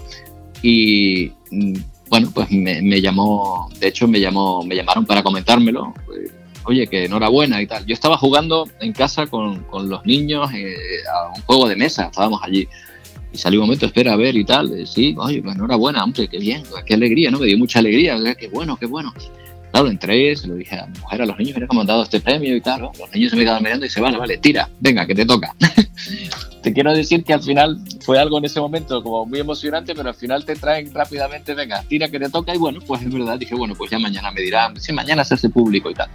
Y 0.62 1.32
mm, 1.50 1.74
bueno, 2.08 2.30
pues 2.32 2.52
me, 2.52 2.84
me 2.84 3.02
llamó, 3.02 3.68
de 3.80 3.88
hecho 3.88 4.08
me 4.08 4.20
llamó, 4.20 4.62
me 4.64 4.76
llamaron 4.76 5.08
para 5.08 5.24
comentármelo. 5.24 5.92
eh, 6.16 6.30
oye, 6.66 6.86
que 6.86 7.06
enhorabuena 7.06 7.60
y 7.64 7.66
tal. 7.66 7.84
Yo 7.88 7.96
estaba 7.96 8.16
jugando 8.16 8.70
en 8.80 8.94
casa 8.94 9.26
con, 9.26 9.64
con 9.64 9.90
los 9.90 10.06
niños 10.06 10.52
eh, 10.54 10.76
a 11.12 11.36
un 11.36 11.42
juego 11.42 11.68
de 11.68 11.78
mesa, 11.78 12.10
estábamos 12.12 12.42
allí. 12.44 12.68
Y 13.34 13.40
salió 13.40 13.60
un 13.62 13.66
momento, 13.66 13.88
espera 13.88 14.14
a 14.14 14.18
ver 14.18 14.36
y 14.36 14.46
tal. 14.46 14.72
Eh, 14.72 14.86
sí, 14.86 15.16
oye, 15.18 15.42
pues 15.42 15.56
enhorabuena, 15.56 16.04
hombre, 16.04 16.28
qué 16.28 16.38
bien, 16.38 16.62
qué 16.86 16.94
alegría, 16.94 17.32
¿no? 17.32 17.40
Me 17.40 17.48
dio 17.48 17.58
mucha 17.58 17.80
alegría, 17.80 18.20
qué 18.40 18.50
bueno, 18.50 18.78
qué 18.78 18.86
bueno. 18.86 19.12
Claro, 19.72 19.90
entré, 19.90 20.36
se 20.36 20.48
lo 20.48 20.56
dije 20.56 20.80
a 20.80 20.88
mi 20.88 21.00
mujer, 21.00 21.22
a 21.22 21.26
los 21.26 21.38
niños, 21.38 21.56
mira 21.56 21.68
cómo 21.68 21.82
han 21.82 21.88
dado 21.88 22.04
este 22.04 22.20
premio 22.20 22.56
y 22.56 22.62
tal. 22.62 22.82
Los 22.82 23.14
niños 23.14 23.32
se 23.32 23.36
me 23.36 23.44
quedaban 23.44 23.64
mirando 23.64 23.86
y 23.86 23.90
dice, 23.90 24.02
vale, 24.02 24.18
vale, 24.18 24.38
tira, 24.38 24.70
venga, 24.80 25.06
que 25.06 25.14
te 25.14 25.26
toca. 25.26 25.54
te 26.64 26.74
quiero 26.74 26.94
decir 26.94 27.24
que 27.24 27.34
al 27.34 27.42
final 27.42 27.80
fue 28.02 28.20
algo 28.20 28.38
en 28.38 28.46
ese 28.46 28.60
momento 28.60 29.04
como 29.04 29.26
muy 29.26 29.40
emocionante, 29.40 29.94
pero 29.94 30.10
al 30.10 30.16
final 30.16 30.46
te 30.46 30.56
traen 30.56 30.94
rápidamente, 30.94 31.54
venga, 31.54 31.84
tira 31.84 32.10
que 32.10 32.20
te 32.20 32.30
toca. 32.30 32.56
Y 32.56 32.58
bueno, 32.58 32.80
pues 32.86 33.02
es 33.02 33.14
verdad, 33.14 33.38
dije, 33.38 33.56
bueno, 33.56 33.76
pues 33.76 33.92
ya 33.92 34.00
mañana 34.00 34.32
me 34.32 34.42
dirán, 34.42 34.80
si 34.80 34.94
mañana 34.94 35.24
se 35.24 35.34
hace 35.34 35.50
público 35.50 35.90
y 35.92 35.94
tal. 35.94 36.10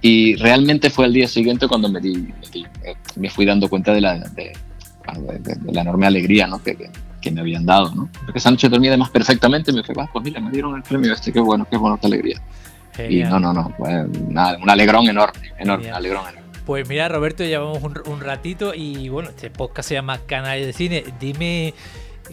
Y 0.00 0.36
realmente 0.36 0.90
fue 0.90 1.06
el 1.06 1.12
día 1.12 1.26
siguiente 1.26 1.66
cuando 1.66 1.88
me, 1.88 2.00
di, 2.00 2.28
me, 3.16 3.30
fui 3.30 3.44
dando 3.44 3.68
cuenta 3.68 3.92
de 3.92 4.00
la, 4.00 4.18
de, 4.18 4.52
la 5.72 5.80
enorme 5.80 6.06
alegría 6.06 6.46
¿no? 6.46 6.62
que, 6.62 6.76
que, 7.20 7.30
me 7.30 7.40
habían 7.40 7.66
dado. 7.66 7.92
¿no? 7.94 8.08
Porque 8.24 8.38
esa 8.38 8.50
noche 8.50 8.68
dormí 8.68 8.88
además 8.88 9.10
perfectamente 9.10 9.70
y 9.70 9.74
me 9.74 9.82
fue, 9.82 9.94
ah, 9.98 10.08
pues 10.12 10.24
mira, 10.24 10.40
me 10.40 10.50
dieron 10.50 10.76
el 10.76 10.82
premio 10.82 11.12
este, 11.12 11.32
qué 11.32 11.40
bueno, 11.40 11.66
qué 11.68 11.76
bueno, 11.76 11.98
qué 11.98 12.06
alegría. 12.06 12.40
Y 13.08 13.22
no, 13.24 13.38
no, 13.38 13.52
no, 13.52 13.72
pues, 13.76 14.08
nada, 14.28 14.58
un 14.62 14.70
alegrón 14.70 15.06
enorme, 15.08 15.52
enorme, 15.58 15.90
alegrón 15.90 16.28
enorme. 16.28 16.46
Pues 16.64 16.88
mira, 16.88 17.08
Roberto, 17.08 17.44
llevamos 17.44 17.82
un, 17.82 18.00
un, 18.06 18.20
ratito 18.20 18.74
y 18.74 19.08
bueno, 19.08 19.30
este 19.30 19.50
podcast 19.50 19.88
se 19.88 19.94
llama 19.94 20.18
Canal 20.26 20.60
de 20.60 20.72
Cine. 20.72 21.04
Dime 21.20 21.74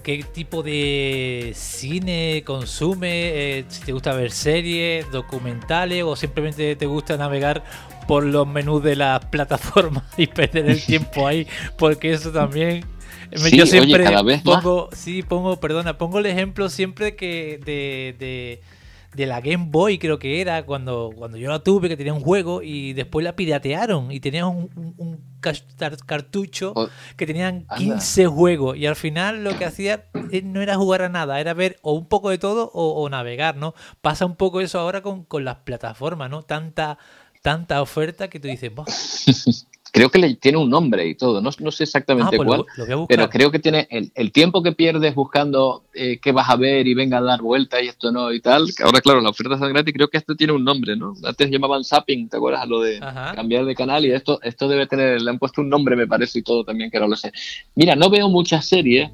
qué 0.02 0.24
tipo 0.24 0.64
de 0.64 1.52
cine 1.56 2.44
consume, 2.46 3.60
eh, 3.60 3.66
si 3.68 3.84
te 3.84 3.92
gusta 3.92 4.14
ver 4.14 4.32
series, 4.32 5.12
documentales 5.12 6.04
o 6.04 6.16
simplemente 6.16 6.76
te 6.76 6.86
gusta 6.86 7.18
navegar 7.18 7.64
por 8.08 8.24
los 8.24 8.48
menús 8.48 8.84
de 8.84 8.96
las 8.96 9.24
plataformas 9.32 10.04
y 10.18 10.28
perder 10.28 10.70
el 10.70 10.84
tiempo 10.84 11.28
ahí, 11.28 11.48
porque 11.78 12.14
eso 12.14 12.32
también 12.32 12.86
yo 13.52 13.66
siempre 13.66 14.06
pongo, 14.44 14.90
sí, 14.94 15.24
pongo, 15.24 15.60
perdona, 15.60 15.98
pongo 15.98 16.20
el 16.20 16.26
ejemplo 16.28 16.70
siempre 16.70 17.16
que 17.16 17.60
de 17.64 18.16
de 18.20 18.62
la 19.16 19.42
Game 19.42 19.68
Boy, 19.70 19.98
creo 19.98 20.20
que 20.20 20.42
era, 20.42 20.66
cuando, 20.66 21.12
cuando 21.16 21.38
yo 21.38 21.50
la 21.50 21.60
tuve, 21.60 21.90
que 21.90 21.98
tenía 21.98 22.14
un 22.14 22.22
juego 22.22 22.62
y 22.62 22.94
después 22.94 23.24
la 23.24 23.36
piratearon 23.36 24.12
y 24.12 24.20
tenía 24.20 24.48
un, 24.48 24.70
cartucho 26.06 26.74
que 27.18 27.26
tenían 27.26 27.66
15 27.78 28.28
juegos 28.28 28.78
y 28.78 28.86
al 28.86 28.96
final 28.96 29.44
lo 29.44 29.58
que 29.58 29.66
hacía 29.66 30.06
eh, 30.32 30.42
no 30.42 30.62
era 30.62 30.76
jugar 30.76 31.02
a 31.02 31.10
nada, 31.10 31.40
era 31.40 31.54
ver 31.54 31.78
o 31.82 31.94
un 31.94 32.08
poco 32.08 32.30
de 32.30 32.38
todo 32.38 32.72
o, 32.74 33.10
navegar, 33.10 33.58
¿no? 33.58 33.74
Pasa 34.02 34.26
un 34.26 34.36
poco 34.36 34.62
eso 34.62 34.80
ahora 34.80 35.02
con, 35.02 35.26
con 35.26 35.44
las 35.44 35.58
plataformas, 35.58 36.30
¿no? 36.30 36.44
Tanta, 36.44 36.98
tanta 37.42 37.82
oferta 37.82 38.30
que 38.30 38.40
tú 38.40 38.48
dices, 38.48 38.72
creo 39.94 40.10
que 40.10 40.18
le 40.18 40.34
tiene 40.34 40.58
un 40.58 40.72
nombre 40.72 41.08
y 41.08 41.14
todo, 41.14 41.40
no, 41.40 41.52
no 41.60 41.72
sé 41.72 41.84
exactamente 41.84 42.36
ah, 42.36 42.38
pues 42.38 42.48
cuál, 42.48 43.06
pero 43.08 43.30
creo 43.30 43.52
que 43.52 43.60
tiene 43.60 43.88
el, 43.92 44.32
tiempo 44.32 44.64
que 44.64 44.72
pierdes 44.72 45.14
buscando 45.14 45.84
eh, 45.94 46.18
qué 46.20 46.32
vas 46.32 46.50
a 46.50 46.56
ver 46.56 46.88
y 46.88 46.96
venga 46.96 47.20
a 47.20 47.22
dar 47.22 47.44
vueltas 47.44 47.84
y 47.84 47.90
esto 47.90 48.12
no 48.12 48.34
y 48.34 48.42
tal, 48.42 48.66
ahora 48.84 49.02
claro, 49.02 49.22
la 49.22 49.30
oferta 49.30 49.54
está 49.54 49.68
gratis, 49.68 49.94
creo 49.94 50.08
que 50.08 50.18
esto 50.18 50.36
tiene 50.36 50.52
un 50.52 50.64
nombre, 50.64 50.96
¿no? 50.96 51.14
Antes 51.24 51.52
llamaban 51.52 51.84
zapping, 51.84 52.28
¿te 52.28 52.38
acuerdas? 52.38 52.68
Lo 52.68 52.82
de 52.82 53.00
cambiar 53.36 53.66
de 53.66 53.76
canal 53.76 54.04
y 54.04 54.12
esto, 54.12 54.42
esto 54.42 54.68
debe 54.68 54.88
tener, 54.88 55.22
le 55.22 55.30
han 55.30 55.38
puesto 55.38 55.62
un 55.62 55.70
nombre 55.70 55.96
me 55.96 56.08
parece 56.08 56.40
y 56.40 56.42
todo 56.42 56.64
también 56.64 56.90
que 56.90 57.00
no 57.00 57.08
lo 57.08 57.16
sé. 57.16 57.32
Mira, 57.76 57.96
no 57.96 58.10
veo 58.10 58.30
muchas 58.30 58.66
series 58.66 59.12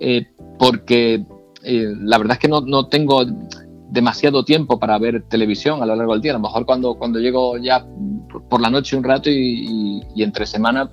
eh, 0.00 0.26
porque 0.58 1.22
eh, 1.64 1.92
la 2.00 2.16
verdad 2.16 2.36
es 2.36 2.38
que 2.38 2.48
no, 2.48 2.62
no 2.62 2.88
tengo 2.88 3.26
demasiado 3.90 4.44
tiempo 4.44 4.78
para 4.78 4.98
ver 4.98 5.22
televisión 5.28 5.82
a 5.82 5.86
lo 5.86 5.96
largo 5.96 6.12
del 6.12 6.22
día. 6.22 6.32
A 6.32 6.36
lo 6.36 6.42
mejor 6.42 6.66
cuando, 6.66 6.94
cuando 6.94 7.18
llego 7.18 7.56
ya 7.58 7.84
por 8.48 8.60
la 8.60 8.70
noche 8.70 8.96
un 8.96 9.04
rato 9.04 9.30
y, 9.30 10.02
entre 10.16 10.46
semana 10.46 10.90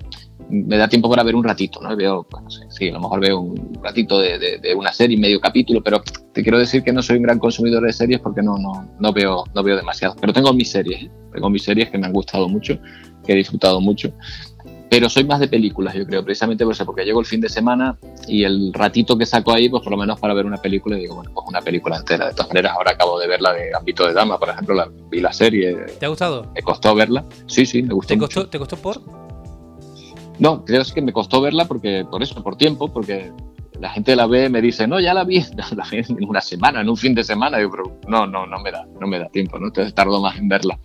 me 0.48 0.76
da 0.76 0.88
tiempo 0.88 1.10
para 1.10 1.24
ver 1.24 1.34
un 1.34 1.42
ratito, 1.42 1.80
¿no? 1.80 1.96
Veo, 1.96 2.22
pues, 2.22 2.60
sí, 2.68 2.88
a 2.88 2.92
lo 2.92 3.00
mejor 3.00 3.20
veo 3.20 3.40
un 3.40 3.78
ratito 3.82 4.20
de, 4.20 4.38
de, 4.38 4.74
una 4.76 4.92
serie, 4.92 5.18
medio 5.18 5.40
capítulo, 5.40 5.82
pero 5.82 6.00
te 6.32 6.42
quiero 6.42 6.56
decir 6.56 6.84
que 6.84 6.92
no 6.92 7.02
soy 7.02 7.16
un 7.16 7.24
gran 7.24 7.40
consumidor 7.40 7.82
de 7.82 7.92
series 7.92 8.20
porque 8.20 8.42
no, 8.42 8.56
no, 8.56 8.88
no, 9.00 9.12
veo, 9.12 9.42
no 9.54 9.62
veo 9.64 9.76
demasiado. 9.76 10.14
Pero 10.20 10.32
tengo 10.32 10.52
mis 10.52 10.70
series, 10.70 11.02
¿eh? 11.02 11.10
tengo 11.32 11.50
mis 11.50 11.64
series 11.64 11.90
que 11.90 11.98
me 11.98 12.06
han 12.06 12.12
gustado 12.12 12.48
mucho, 12.48 12.78
que 13.24 13.32
he 13.32 13.36
disfrutado 13.36 13.80
mucho 13.80 14.12
pero 14.88 15.08
soy 15.08 15.24
más 15.24 15.40
de 15.40 15.48
películas, 15.48 15.94
yo 15.94 16.06
creo, 16.06 16.24
precisamente 16.24 16.64
por 16.64 16.72
eso, 16.72 16.86
porque 16.86 17.04
llego 17.04 17.18
el 17.20 17.26
fin 17.26 17.40
de 17.40 17.48
semana 17.48 17.96
y 18.28 18.44
el 18.44 18.72
ratito 18.72 19.18
que 19.18 19.26
saco 19.26 19.52
ahí, 19.52 19.68
pues 19.68 19.82
por 19.82 19.90
lo 19.90 19.98
menos 19.98 20.18
para 20.20 20.32
ver 20.32 20.46
una 20.46 20.58
película, 20.58 20.96
y 20.96 21.02
digo, 21.02 21.16
bueno, 21.16 21.30
pues 21.34 21.46
una 21.48 21.60
película 21.60 21.96
entera. 21.96 22.28
De 22.28 22.32
todas 22.32 22.48
maneras, 22.48 22.72
ahora 22.76 22.92
acabo 22.92 23.18
de 23.18 23.26
ver 23.26 23.40
la 23.40 23.52
de 23.52 23.74
Ámbito 23.74 24.06
de 24.06 24.12
Dama, 24.12 24.38
por 24.38 24.48
ejemplo, 24.48 24.74
la, 24.74 24.88
vi 25.10 25.20
la 25.20 25.32
serie. 25.32 25.74
¿Te 25.98 26.06
ha 26.06 26.08
gustado? 26.08 26.50
Me 26.54 26.62
costó 26.62 26.94
verla. 26.94 27.24
Sí, 27.46 27.66
sí, 27.66 27.82
me 27.82 27.94
gustó. 27.94 28.14
¿Te 28.14 28.18
costó, 28.18 28.48
¿te 28.48 28.58
costó 28.58 28.76
por? 28.76 29.00
No, 30.38 30.64
creo 30.64 30.82
que 30.94 31.02
me 31.02 31.12
costó 31.12 31.40
verla 31.40 31.64
porque, 31.64 32.04
por 32.08 32.22
eso, 32.22 32.42
por 32.42 32.56
tiempo, 32.56 32.92
porque 32.92 33.32
la 33.80 33.90
gente 33.90 34.14
la 34.14 34.26
ve, 34.26 34.48
me 34.48 34.60
dice, 34.60 34.86
no, 34.86 35.00
ya 35.00 35.14
la 35.14 35.24
vi, 35.24 35.44
la 35.76 35.84
vi 35.90 35.98
en 35.98 36.24
una 36.28 36.40
semana, 36.40 36.80
en 36.80 36.88
un 36.88 36.96
fin 36.96 37.14
de 37.14 37.24
semana. 37.24 37.60
Yo, 37.60 37.70
pero 37.70 37.98
no, 38.06 38.26
no, 38.26 38.46
no 38.46 38.60
me 38.60 38.70
da, 38.70 38.86
no 39.00 39.06
me 39.08 39.18
da 39.18 39.28
tiempo, 39.30 39.58
¿no? 39.58 39.66
Entonces 39.66 39.94
tardo 39.94 40.20
más 40.20 40.38
en 40.38 40.48
verla. 40.48 40.78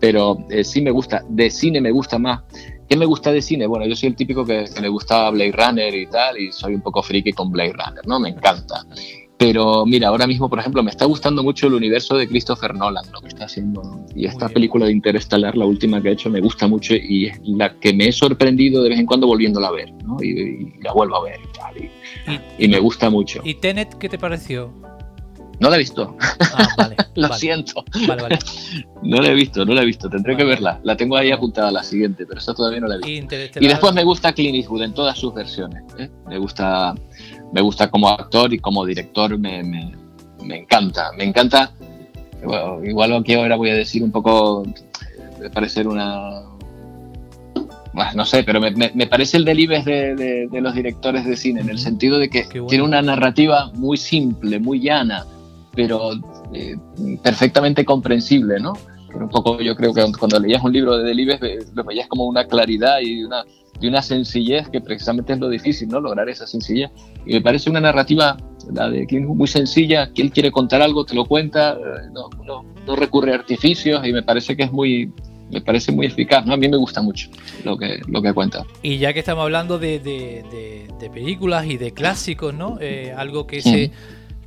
Pero 0.00 0.38
eh, 0.50 0.64
sí 0.64 0.80
me 0.80 0.90
gusta, 0.90 1.22
de 1.28 1.50
cine 1.50 1.80
me 1.80 1.90
gusta 1.90 2.18
más 2.18 2.42
¿Qué 2.88 2.96
me 2.96 3.06
gusta 3.06 3.32
de 3.32 3.40
cine? 3.40 3.66
Bueno, 3.66 3.86
yo 3.86 3.96
soy 3.96 4.10
el 4.10 4.16
típico 4.16 4.44
que, 4.44 4.66
le 4.80 4.88
gustaba 4.88 5.30
Blade 5.30 5.52
Runner 5.52 5.94
y 5.94 6.06
tal, 6.06 6.38
y 6.38 6.52
soy 6.52 6.74
un 6.74 6.80
poco 6.82 7.02
friki 7.02 7.32
con 7.32 7.50
Blade 7.50 7.72
Runner, 7.72 8.06
¿no? 8.06 8.20
Me 8.20 8.30
encanta. 8.30 8.84
Pero 9.36 9.84
mira, 9.84 10.08
ahora 10.08 10.26
mismo, 10.26 10.48
por 10.48 10.58
ejemplo, 10.58 10.82
me 10.82 10.90
está 10.90 11.06
gustando 11.06 11.42
mucho 11.42 11.66
el 11.66 11.74
universo 11.74 12.16
de 12.16 12.28
Christopher 12.28 12.74
Nolan, 12.74 13.04
lo 13.12 13.20
que 13.20 13.28
está 13.28 13.46
haciendo. 13.46 13.82
Y 14.14 14.26
esta 14.26 14.48
película 14.48 14.86
de 14.86 14.92
Interestelar, 14.92 15.56
la 15.56 15.66
última 15.66 16.00
que 16.00 16.10
ha 16.10 16.12
hecho, 16.12 16.30
me 16.30 16.40
gusta 16.40 16.68
mucho 16.68 16.94
y 16.94 17.26
es 17.26 17.40
la 17.44 17.74
que 17.80 17.92
me 17.92 18.08
he 18.08 18.12
sorprendido 18.12 18.82
de 18.82 18.90
vez 18.90 18.98
en 18.98 19.06
cuando 19.06 19.26
volviéndola 19.26 19.68
a 19.68 19.72
ver, 19.72 19.92
¿no? 20.04 20.22
Y, 20.22 20.78
la 20.80 20.92
vuelvo 20.92 21.16
a 21.16 21.24
ver 21.24 21.40
y 21.42 21.58
tal. 21.58 22.40
Y, 22.58 22.68
me 22.68 22.78
gusta 22.78 23.10
mucho. 23.10 23.40
¿Y 23.44 23.54
Tenet 23.54 23.94
qué 23.98 24.08
te 24.08 24.18
pareció? 24.18 24.72
No 25.64 25.70
la 25.70 25.76
he 25.76 25.78
visto. 25.78 26.14
Ah, 26.52 26.68
vale, 26.76 26.96
Lo 27.14 27.32
siento. 27.32 27.82
Vale, 28.06 28.20
vale. 28.20 28.38
no 29.02 29.22
la 29.22 29.28
he 29.28 29.34
visto, 29.34 29.64
no 29.64 29.72
la 29.72 29.80
he 29.80 29.86
visto. 29.86 30.10
Tendré 30.10 30.36
que 30.36 30.44
verla. 30.44 30.78
La 30.82 30.94
tengo 30.94 31.16
ahí 31.16 31.30
apuntada 31.30 31.70
la 31.70 31.82
siguiente, 31.82 32.26
pero 32.26 32.38
esta 32.38 32.52
todavía 32.52 32.80
no 32.80 32.86
la 32.86 32.96
he 32.96 32.98
visto. 32.98 33.34
Y 33.34 33.66
después 33.66 33.94
me 33.94 34.04
gusta 34.04 34.34
Clint 34.34 34.56
Eastwood 34.56 34.82
en 34.82 34.92
todas 34.92 35.16
sus 35.16 35.32
versiones. 35.32 35.82
¿eh? 35.98 36.10
Me 36.28 36.36
gusta, 36.36 36.94
me 37.54 37.62
gusta 37.62 37.90
como 37.90 38.10
actor 38.10 38.52
y 38.52 38.58
como 38.58 38.84
director. 38.84 39.38
Me, 39.38 39.62
me, 39.62 39.90
me 40.42 40.58
encanta. 40.58 41.12
Me 41.16 41.24
encanta. 41.24 41.72
igual 42.84 43.14
aquí 43.14 43.32
ahora 43.32 43.56
voy 43.56 43.70
a 43.70 43.74
decir 43.74 44.02
un 44.02 44.12
poco. 44.12 44.64
Me 45.40 45.48
parecer 45.48 45.88
una. 45.88 46.42
no 48.14 48.24
sé, 48.26 48.44
pero 48.44 48.60
me, 48.60 48.70
me, 48.70 49.06
parece 49.06 49.38
el 49.38 49.46
delibes 49.46 49.86
de, 49.86 50.14
de, 50.14 50.46
de, 50.46 50.60
los 50.60 50.74
directores 50.74 51.24
de 51.24 51.38
cine, 51.38 51.62
en 51.62 51.70
el 51.70 51.78
sentido 51.78 52.18
de 52.18 52.28
que 52.28 52.44
tiene 52.68 52.84
una 52.84 53.00
narrativa 53.00 53.70
muy 53.72 53.96
simple, 53.96 54.60
muy 54.60 54.80
llana, 54.80 55.24
pero 55.74 56.12
eh, 56.52 56.76
perfectamente 57.22 57.84
comprensible, 57.84 58.60
¿no? 58.60 58.74
un 59.22 59.28
poco 59.28 59.60
yo 59.60 59.76
creo 59.76 59.92
que 59.94 60.02
cuando 60.18 60.40
leías 60.40 60.62
un 60.62 60.72
libro 60.72 60.98
de 60.98 61.04
Delibes 61.04 61.40
lo 61.74 61.84
veías 61.84 62.08
como 62.08 62.24
una 62.26 62.44
claridad 62.46 62.98
y 63.00 63.22
una, 63.22 63.44
y 63.80 63.86
una 63.86 64.02
sencillez 64.02 64.68
que 64.68 64.80
precisamente 64.80 65.32
es 65.32 65.38
lo 65.38 65.48
difícil, 65.48 65.88
¿no? 65.88 66.00
Lograr 66.00 66.28
esa 66.28 66.46
sencillez. 66.46 66.90
Y 67.26 67.34
me 67.34 67.40
parece 67.40 67.70
una 67.70 67.80
narrativa, 67.80 68.36
la 68.72 68.90
de 68.90 69.06
Clint 69.06 69.26
muy 69.26 69.46
sencilla, 69.46 70.12
que 70.12 70.22
él 70.22 70.30
quiere 70.30 70.50
contar 70.50 70.82
algo, 70.82 71.04
te 71.04 71.14
lo 71.14 71.24
cuenta, 71.24 71.74
eh, 71.74 72.08
no, 72.12 72.28
no, 72.44 72.64
no 72.86 72.96
recurre 72.96 73.32
a 73.32 73.36
artificios 73.36 74.06
y 74.06 74.12
me 74.12 74.22
parece 74.22 74.56
que 74.56 74.64
es 74.64 74.72
muy, 74.72 75.12
me 75.50 75.60
parece 75.60 75.92
muy 75.92 76.06
eficaz, 76.06 76.44
¿no? 76.46 76.54
A 76.54 76.56
mí 76.56 76.68
me 76.68 76.76
gusta 76.76 77.02
mucho 77.02 77.28
lo 77.64 77.76
que, 77.76 78.00
lo 78.08 78.22
que 78.22 78.32
cuenta. 78.32 78.64
Y 78.82 78.98
ya 78.98 79.12
que 79.12 79.20
estamos 79.20 79.42
hablando 79.42 79.78
de, 79.78 79.98
de, 79.98 80.88
de, 81.00 81.10
películas 81.10 81.66
y 81.66 81.76
de 81.76 81.92
clásicos, 81.92 82.54
¿no? 82.54 82.78
Eh, 82.80 83.12
algo 83.14 83.46
que 83.46 83.60
se 83.60 83.92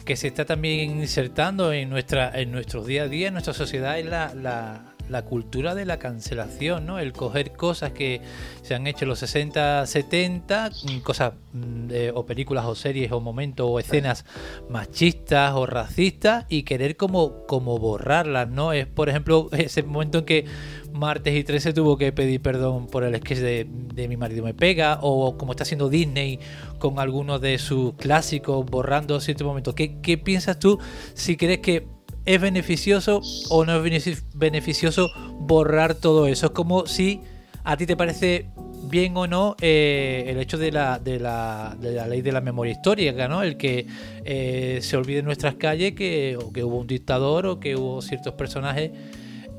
que 0.07 0.15
se 0.15 0.27
está 0.27 0.45
también 0.45 1.01
insertando 1.01 1.73
en 1.73 1.89
nuestra 1.89 2.31
en 2.33 2.49
nuestros 2.51 2.87
día 2.87 3.03
a 3.03 3.07
día, 3.09 3.27
en 3.27 3.33
nuestra 3.33 3.53
sociedad, 3.53 3.99
es 3.99 4.05
la, 4.05 4.33
la, 4.33 4.95
cultura 5.23 5.75
de 5.75 5.85
la 5.85 5.99
cancelación, 5.99 6.85
¿no? 6.85 6.99
El 6.99 7.13
coger 7.13 7.53
cosas 7.53 7.91
que 7.91 8.21
se 8.61 8.75
han 8.75 8.87
hecho 8.87 9.05
en 9.05 9.09
los 9.09 9.19
60, 9.19 9.85
70, 9.85 10.71
cosas 11.03 11.33
mm, 11.53 11.89
o 12.13 12.25
películas 12.25 12.65
o 12.65 12.75
series 12.75 13.11
o 13.11 13.19
momentos 13.19 13.67
o 13.69 13.79
escenas 13.79 14.25
machistas 14.69 15.53
o 15.55 15.65
racistas 15.65 16.45
y 16.49 16.63
querer 16.63 16.97
como, 16.97 17.45
como 17.45 17.77
borrarlas, 17.77 18.49
¿no? 18.49 18.73
Es, 18.73 18.87
por 18.87 19.09
ejemplo, 19.09 19.49
ese 19.51 19.83
momento 19.83 20.19
en 20.19 20.25
que 20.25 20.45
martes 20.91 21.35
y 21.35 21.43
13 21.43 21.73
tuvo 21.73 21.97
que 21.97 22.11
pedir 22.11 22.41
perdón 22.41 22.87
por 22.87 23.03
el 23.03 23.15
sketch 23.17 23.39
de, 23.39 23.67
de, 23.69 24.07
Mi 24.07 24.17
marido 24.17 24.43
me 24.43 24.53
pega, 24.53 24.99
o 25.01 25.37
como 25.37 25.51
está 25.51 25.63
haciendo 25.63 25.89
Disney 25.89 26.39
con 26.79 26.99
algunos 26.99 27.41
de 27.41 27.57
sus 27.57 27.93
clásicos, 27.95 28.65
borrando 28.65 29.19
ciertos 29.19 29.45
momentos. 29.45 29.73
¿Qué, 29.73 29.99
qué 30.01 30.17
piensas 30.17 30.59
tú 30.59 30.79
si 31.13 31.37
crees 31.37 31.59
que 31.59 31.96
es 32.27 32.41
beneficioso 32.41 33.21
o 33.49 33.65
no 33.65 33.83
es 33.83 34.23
beneficioso 34.35 35.09
borrar 35.39 35.95
todo 35.95 36.27
eso? 36.27 36.47
Es 36.47 36.51
como 36.51 36.85
si 36.85 37.21
a 37.63 37.77
ti 37.77 37.85
te 37.87 37.95
parece 37.95 38.49
bien 38.89 39.15
o 39.17 39.27
no 39.27 39.55
eh, 39.61 40.25
el 40.27 40.39
hecho 40.39 40.57
de 40.57 40.71
la, 40.71 40.99
de, 40.99 41.19
la, 41.19 41.75
de 41.79 41.93
la 41.93 42.07
ley 42.07 42.21
de 42.21 42.31
la 42.31 42.41
memoria 42.41 42.73
histórica, 42.73 43.27
¿no? 43.27 43.43
El 43.43 43.57
que 43.57 43.87
eh, 44.25 44.79
se 44.81 44.97
olvide 44.97 45.19
en 45.19 45.25
nuestras 45.25 45.55
calles 45.55 45.93
que, 45.93 46.37
que 46.53 46.63
hubo 46.63 46.77
un 46.77 46.87
dictador 46.87 47.47
o 47.47 47.59
que 47.59 47.75
hubo 47.75 48.01
ciertos 48.01 48.33
personajes 48.33 48.91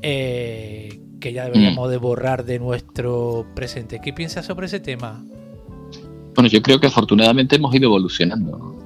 eh, 0.03 1.01
que 1.21 1.33
ya 1.33 1.47
deberíamos 1.47 1.91
de 1.91 1.97
borrar 1.97 2.45
de 2.45 2.59
nuestro 2.59 3.47
presente. 3.55 4.01
¿Qué 4.03 4.13
piensas 4.13 4.47
sobre 4.47 4.67
ese 4.67 4.79
tema? 4.79 5.25
Bueno, 6.35 6.49
yo 6.49 6.63
creo 6.63 6.79
que 6.79 6.87
afortunadamente 6.87 7.57
hemos 7.57 7.75
ido 7.75 7.87
evolucionando 7.87 8.79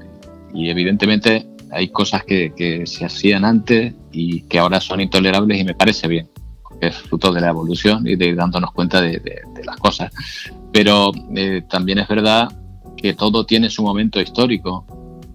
y 0.54 0.70
evidentemente 0.70 1.46
hay 1.72 1.88
cosas 1.88 2.24
que, 2.24 2.82
se 2.86 3.04
hacían 3.04 3.44
antes 3.44 3.94
y 4.12 4.42
que 4.42 4.58
ahora 4.58 4.80
son 4.80 5.00
intolerables 5.00 5.60
y 5.60 5.64
me 5.64 5.74
parece 5.74 6.06
bien, 6.06 6.28
porque 6.62 6.88
es 6.88 6.96
fruto 6.96 7.32
de 7.32 7.40
la 7.40 7.48
evolución 7.48 8.06
y 8.06 8.16
de 8.16 8.26
ir 8.26 8.36
dándonos 8.36 8.72
cuenta 8.72 9.00
de, 9.00 9.20
las 9.64 9.76
cosas. 9.76 10.12
Pero 10.72 11.12
eh, 11.34 11.62
también 11.68 11.98
es 11.98 12.08
verdad 12.08 12.48
que 12.96 13.14
todo 13.14 13.46
tiene 13.46 13.70
su 13.70 13.82
momento 13.82 14.20
histórico 14.20 14.86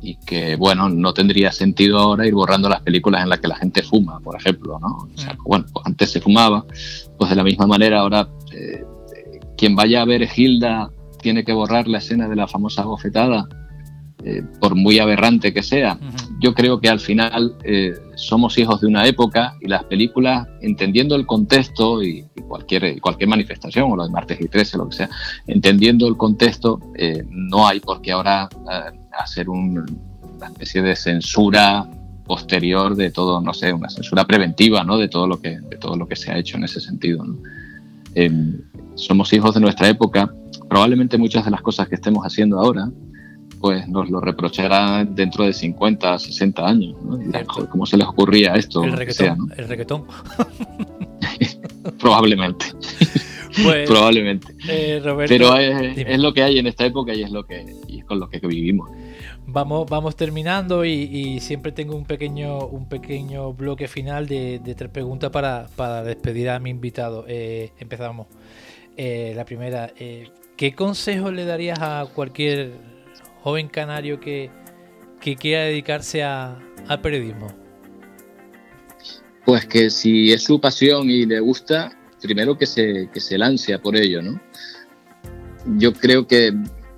y 0.01 0.15
que, 0.17 0.55
bueno, 0.55 0.89
no 0.89 1.13
tendría 1.13 1.51
sentido 1.51 1.97
ahora 1.99 2.27
ir 2.27 2.33
borrando 2.33 2.69
las 2.69 2.81
películas 2.81 3.23
en 3.23 3.29
las 3.29 3.39
que 3.39 3.47
la 3.47 3.55
gente 3.55 3.81
fuma, 3.81 4.19
por 4.19 4.35
ejemplo, 4.35 4.79
¿no? 4.79 5.09
O 5.13 5.17
sea, 5.17 5.33
mm. 5.33 5.43
bueno, 5.43 5.65
pues 5.73 5.85
antes 5.85 6.11
se 6.11 6.21
fumaba, 6.21 6.65
pues 7.17 7.29
de 7.29 7.35
la 7.35 7.43
misma 7.43 7.65
manera 7.65 8.01
ahora 8.01 8.27
eh, 8.53 8.83
quien 9.57 9.75
vaya 9.75 10.03
a 10.03 10.05
ver 10.05 10.27
Hilda 10.33 10.91
tiene 11.21 11.43
que 11.43 11.51
borrar 11.51 11.87
la 11.87 11.97
escena 11.97 12.29
de 12.29 12.35
la 12.35 12.47
famosa 12.47 12.85
bofetada, 12.85 13.47
eh, 14.23 14.43
por 14.59 14.75
muy 14.75 14.99
aberrante 14.99 15.53
que 15.53 15.63
sea. 15.63 15.99
Yo 16.39 16.53
creo 16.53 16.79
que 16.79 16.89
al 16.89 16.99
final 16.99 17.55
eh, 17.63 17.93
somos 18.15 18.57
hijos 18.57 18.81
de 18.81 18.87
una 18.87 19.05
época 19.07 19.55
y 19.61 19.67
las 19.67 19.83
películas, 19.85 20.47
entendiendo 20.61 21.15
el 21.15 21.25
contexto 21.25 22.01
y, 22.03 22.25
cualquier, 22.47 22.99
cualquier 23.01 23.29
manifestación, 23.29 23.91
o 23.91 23.95
lo 23.95 24.03
de 24.05 24.09
martes 24.09 24.39
y 24.39 24.47
13, 24.47 24.77
lo 24.77 24.89
que 24.89 24.95
sea, 24.95 25.09
entendiendo 25.45 26.07
el 26.07 26.15
contexto, 26.15 26.79
no 27.29 27.67
hay 27.67 27.79
por 27.79 28.01
qué 28.01 28.13
ahora 28.13 28.47
hacer 29.11 29.49
una 29.49 29.85
especie 30.45 30.81
de 30.81 30.95
censura 30.95 31.87
posterior 32.27 32.95
de 32.95 33.09
todo, 33.09 33.41
no 33.41 33.53
sé, 33.53 33.73
una 33.73 33.89
censura 33.89 34.25
preventiva, 34.25 34.83
¿no? 34.83 34.97
De 34.97 35.07
todo 35.07 35.27
lo 35.27 35.39
que, 35.39 35.59
de 35.59 35.77
todo 35.77 35.95
lo 35.95 36.07
que 36.07 36.15
se 36.15 36.31
ha 36.31 36.37
hecho 36.37 36.57
en 36.57 36.65
ese 36.65 36.79
sentido. 36.79 37.25
Em, 38.13 38.61
somos 38.95 39.31
hijos 39.33 39.55
de 39.55 39.61
nuestra 39.61 39.87
época. 39.87 40.31
Probablemente 40.69 41.17
muchas 41.17 41.45
de 41.45 41.51
las 41.51 41.61
cosas 41.61 41.87
que 41.87 41.95
estemos 41.95 42.23
haciendo 42.25 42.59
ahora, 42.59 42.89
pues 43.59 43.87
nos 43.87 44.09
lo 44.09 44.19
reprocharán 44.19 45.15
dentro 45.15 45.45
de 45.45 45.53
50, 45.53 46.19
60 46.19 46.67
años. 46.67 46.95
¿no? 47.01 47.19
¿Cómo 47.69 47.85
se 47.85 47.97
les 47.97 48.07
ocurría 48.07 48.53
esto? 48.55 48.83
El 48.83 48.93
reggaetón. 48.93 49.51
El 49.57 49.67
reggaetón. 49.67 50.05
Probablemente. 51.99 52.65
Pues, 53.63 53.89
Probablemente. 53.89 54.53
Eh, 54.69 55.01
Pero 55.27 55.57
es, 55.57 56.19
lo 56.19 56.31
que 56.31 56.43
hay 56.43 56.59
en 56.59 56.67
esta 56.67 56.85
época 56.85 57.15
y 57.15 57.23
es 57.23 57.31
lo 57.31 57.43
que 57.43 57.65
y 57.87 57.97
es 57.97 58.05
con 58.05 58.19
lo 58.19 58.29
que 58.29 58.37
vivimos. 58.37 58.87
Vamos, 59.49 59.89
vamos 59.89 60.17
terminando 60.17 60.83
y, 60.83 61.39
siempre 61.39 61.71
tengo 61.71 61.95
un 61.95 62.03
pequeño, 62.03 62.67
un 62.67 62.89
pequeño 62.89 63.53
bloque 63.53 63.87
final 63.87 64.27
de, 64.27 64.59
tres 64.77 64.91
preguntas 64.91 65.31
para, 65.31 66.03
despedir 66.03 66.49
a 66.49 66.59
mi 66.59 66.69
invitado. 66.69 67.23
Eh, 67.29 67.71
empezamos. 67.79 68.27
Eh, 68.97 69.31
la 69.35 69.45
primera, 69.45 69.93
eh, 69.97 70.31
¿qué 70.57 70.73
consejo 70.73 71.31
le 71.31 71.45
darías 71.45 71.79
a 71.79 72.07
cualquier 72.13 72.73
joven 73.47 73.69
canario 73.69 74.19
que, 74.19 74.51
quiera 75.39 75.63
dedicarse 75.63 76.21
a, 76.21 76.59
al 76.85 76.99
periodismo? 76.99 77.47
Pues 79.45 79.65
que 79.65 79.89
si 79.89 80.33
es 80.33 80.43
su 80.43 80.59
pasión 80.59 81.09
y 81.09 81.25
le 81.25 81.39
gusta, 81.39 81.97
primero 82.21 82.57
que 82.57 82.65
se, 82.65 83.09
que 83.13 83.21
se 83.21 83.37
lance 83.37 83.73
a 83.73 83.79
por 83.79 83.95
ello, 83.95 84.21
¿no? 84.21 84.41
Yo 85.77 85.93
creo 85.93 86.27
que 86.27 86.53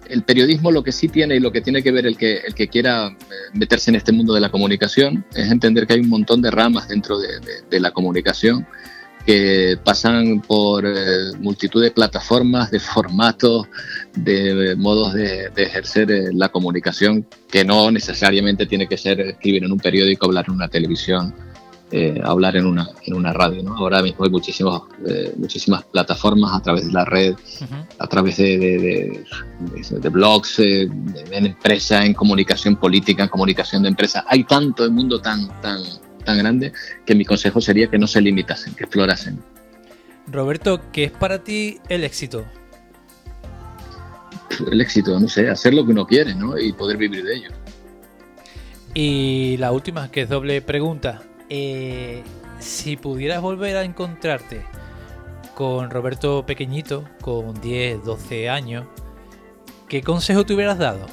el 0.08 0.24
periodismo 0.24 0.72
lo 0.72 0.82
que 0.82 0.92
sí 0.92 1.08
tiene 1.08 1.36
y 1.36 1.40
lo 1.40 1.52
que 1.52 1.62
tiene 1.62 1.84
que 1.84 1.92
ver 1.92 2.08
el 2.08 2.18
que, 2.18 2.38
el 2.38 2.56
que 2.56 2.68
quiera 2.68 3.10
eh, 3.10 3.16
meterse 3.54 3.92
en 3.92 3.98
este 3.98 4.12
mundo 4.12 4.34
de 4.34 4.42
la 4.42 4.50
comunicación 4.50 5.24
es 5.36 5.52
entender 5.52 5.86
que 5.86 5.94
hay 5.94 6.00
un 6.00 6.10
montón 6.10 6.42
de 6.42 6.50
ramas 6.50 6.88
dentro 6.88 7.20
de, 7.20 7.80
la 7.80 7.92
comunicación 7.92 8.66
que 9.30 9.78
pasan 9.84 10.42
por 10.42 10.84
eh, 10.88 11.38
multitud 11.40 11.84
de 11.84 11.92
plataformas, 11.92 12.72
de 12.72 12.80
formatos, 12.80 13.68
de 14.16 14.76
modos 14.76 15.14
de, 15.14 15.52
ejercer 15.56 16.10
eh, 16.10 16.30
la 16.34 16.50
comunicación, 16.50 17.28
que 17.48 17.64
no 17.64 17.92
necesariamente 17.92 18.66
tiene 18.66 18.88
que 18.88 18.98
ser 18.98 19.22
escribir 19.22 19.64
en 19.66 19.72
un 19.72 19.78
periódico, 19.78 20.26
hablar 20.26 20.46
en 20.48 20.56
una 20.56 20.68
televisión, 20.68 21.36
eh, 21.92 22.20
hablar 22.24 22.56
en 22.56 22.66
una, 22.66 22.90
en 23.06 23.14
una 23.14 23.32
radio. 23.32 23.62
¿no? 23.62 23.78
Ahora 23.78 24.02
mismo 24.02 24.26
hay 24.26 24.32
muchísimos, 24.32 24.82
eh, 25.08 25.32
muchísimas 25.38 25.84
plataformas 25.84 26.56
a 26.56 26.64
través 26.64 26.88
de 26.88 26.92
la 26.92 27.06
red, 27.06 27.36
a 28.00 28.08
través 28.08 28.38
de, 28.38 29.24
de, 29.92 30.10
blogs, 30.10 30.58
en 30.58 31.46
empresa, 31.46 32.04
en 32.04 32.16
comunicación 32.16 32.78
política, 32.78 33.22
en 33.22 33.30
comunicación 33.30 33.84
de 33.84 33.90
empresa. 33.90 34.26
Hay 34.28 34.44
tanto, 34.46 34.86
el 34.86 34.92
mundo 34.92 35.22
tan, 35.22 35.50
tan, 35.62 35.84
tan 36.30 36.38
grande 36.38 36.74
que 37.06 37.16
mi 37.16 37.26
consejo 37.26 37.60
sería 37.60 37.90
que 37.90 37.98
no 37.98 38.06
se 38.06 38.22
limitasen, 38.22 38.76
que 38.76 38.84
explorasen. 38.84 39.42
Roberto, 40.28 40.80
¿qué 40.92 41.06
es 41.06 41.12
para 41.12 41.44
ti 41.44 41.80
el 41.90 42.04
éxito? 42.04 42.46
El 44.72 44.80
éxito, 44.80 45.20
no 45.20 45.28
sé, 45.28 45.50
hacer 45.50 45.74
lo 45.74 45.84
que 45.84 45.92
uno 45.92 46.06
quiere 46.06 46.36
¿no? 46.36 46.56
y 46.58 46.72
poder 46.74 46.98
vivir 46.98 47.24
de 47.24 47.36
ello. 47.36 47.50
Y 48.94 49.58
la 49.58 49.72
última, 49.72 50.12
que 50.12 50.22
es 50.22 50.30
doble 50.30 50.62
pregunta. 50.62 51.24
Eh, 51.50 52.22
si 52.60 52.96
pudieras 52.96 53.42
volver 53.42 53.78
a 53.78 53.84
encontrarte 53.84 54.62
con 55.56 55.90
Roberto 55.90 56.46
pequeñito, 56.46 57.10
con 57.22 57.60
10, 57.60 58.04
12 58.04 58.50
años, 58.50 58.86
¿qué 59.88 60.04
consejo 60.04 60.46
te 60.46 60.54
hubieras 60.54 60.78
dado? 60.78 61.08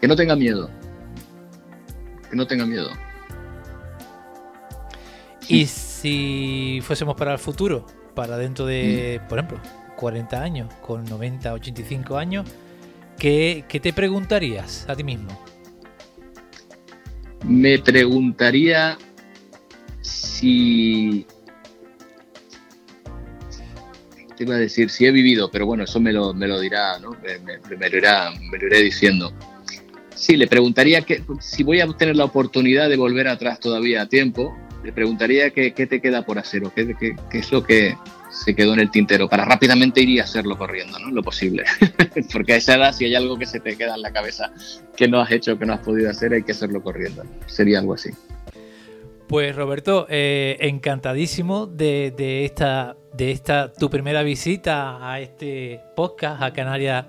Que 0.00 0.08
no 0.08 0.14
tenga 0.14 0.36
miedo. 0.36 0.68
Que 2.28 2.36
no 2.36 2.46
tenga 2.46 2.66
miedo. 2.66 2.90
Y 5.48 5.66
si 5.66 6.80
fuésemos 6.82 7.14
para 7.16 7.32
el 7.32 7.38
futuro, 7.38 7.86
para 8.14 8.36
dentro 8.36 8.66
de, 8.66 9.20
mm. 9.22 9.28
por 9.28 9.38
ejemplo, 9.38 9.60
40 9.96 10.42
años, 10.42 10.74
con 10.82 11.04
90, 11.04 11.52
85 11.52 12.16
años, 12.16 12.48
¿qué, 13.18 13.64
¿qué 13.68 13.80
te 13.80 13.92
preguntarías 13.92 14.88
a 14.88 14.96
ti 14.96 15.04
mismo? 15.04 15.28
Me 17.44 17.78
preguntaría 17.78 18.98
si... 20.00 21.26
Te 24.36 24.44
iba 24.44 24.56
a 24.56 24.58
decir 24.58 24.90
si 24.90 25.06
he 25.06 25.12
vivido, 25.12 25.50
pero 25.50 25.64
bueno, 25.64 25.84
eso 25.84 25.98
me 25.98 26.12
lo, 26.12 26.34
me 26.34 26.46
lo 26.46 26.60
dirá, 26.60 26.98
¿no? 26.98 27.10
Me, 27.22 27.88
lo 27.88 27.96
irá, 27.96 28.30
me 28.32 28.58
lo 28.58 28.66
iré 28.66 28.82
diciendo. 28.82 29.32
Sí, 30.14 30.36
le 30.36 30.46
preguntaría 30.46 31.00
que 31.02 31.22
si 31.40 31.62
voy 31.62 31.80
a 31.80 31.86
tener 31.88 32.16
la 32.16 32.24
oportunidad 32.24 32.90
de 32.90 32.96
volver 32.96 33.28
atrás 33.28 33.60
todavía 33.60 34.02
a 34.02 34.08
tiempo, 34.08 34.54
le 34.86 34.92
preguntaría 34.92 35.50
qué, 35.50 35.74
qué 35.74 35.86
te 35.88 36.00
queda 36.00 36.22
por 36.22 36.38
hacer 36.38 36.64
o 36.64 36.72
qué, 36.72 36.94
qué, 36.94 37.16
qué, 37.28 37.38
es 37.38 37.50
lo 37.50 37.64
que 37.64 37.96
se 38.30 38.54
quedó 38.54 38.72
en 38.72 38.78
el 38.78 38.90
tintero 38.90 39.28
para 39.28 39.44
rápidamente 39.44 40.00
ir 40.00 40.10
y 40.10 40.20
hacerlo 40.20 40.56
corriendo, 40.56 40.96
¿no? 41.00 41.10
Lo 41.10 41.24
posible. 41.24 41.64
Porque 42.32 42.52
a 42.52 42.56
esa 42.56 42.76
edad, 42.76 42.92
si 42.92 43.04
hay 43.04 43.16
algo 43.16 43.36
que 43.36 43.46
se 43.46 43.58
te 43.58 43.76
queda 43.76 43.96
en 43.96 44.02
la 44.02 44.12
cabeza 44.12 44.52
que 44.96 45.08
no 45.08 45.20
has 45.20 45.32
hecho, 45.32 45.58
que 45.58 45.66
no 45.66 45.72
has 45.72 45.80
podido 45.80 46.08
hacer, 46.08 46.32
hay 46.32 46.44
que 46.44 46.52
hacerlo 46.52 46.80
corriendo. 46.82 47.24
Sería 47.46 47.80
algo 47.80 47.94
así. 47.94 48.10
Pues 49.26 49.56
Roberto, 49.56 50.06
eh, 50.08 50.56
encantadísimo 50.60 51.66
de, 51.66 52.44
esta, 52.44 52.96
de 53.12 53.32
esta 53.32 53.72
tu 53.72 53.90
primera 53.90 54.22
visita 54.22 55.12
a 55.12 55.18
este 55.18 55.80
podcast, 55.96 56.40
a 56.42 56.52
Canarias 56.52 57.06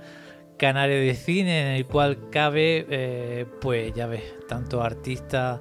Canarias 0.58 1.02
de 1.02 1.14
Cine, 1.14 1.62
en 1.62 1.68
el 1.76 1.86
cual 1.86 2.32
cabe, 2.32 2.88
eh, 2.90 3.46
pues 3.62 3.94
ya 3.94 4.08
ves, 4.08 4.24
tanto 4.48 4.82
artistas 4.82 5.60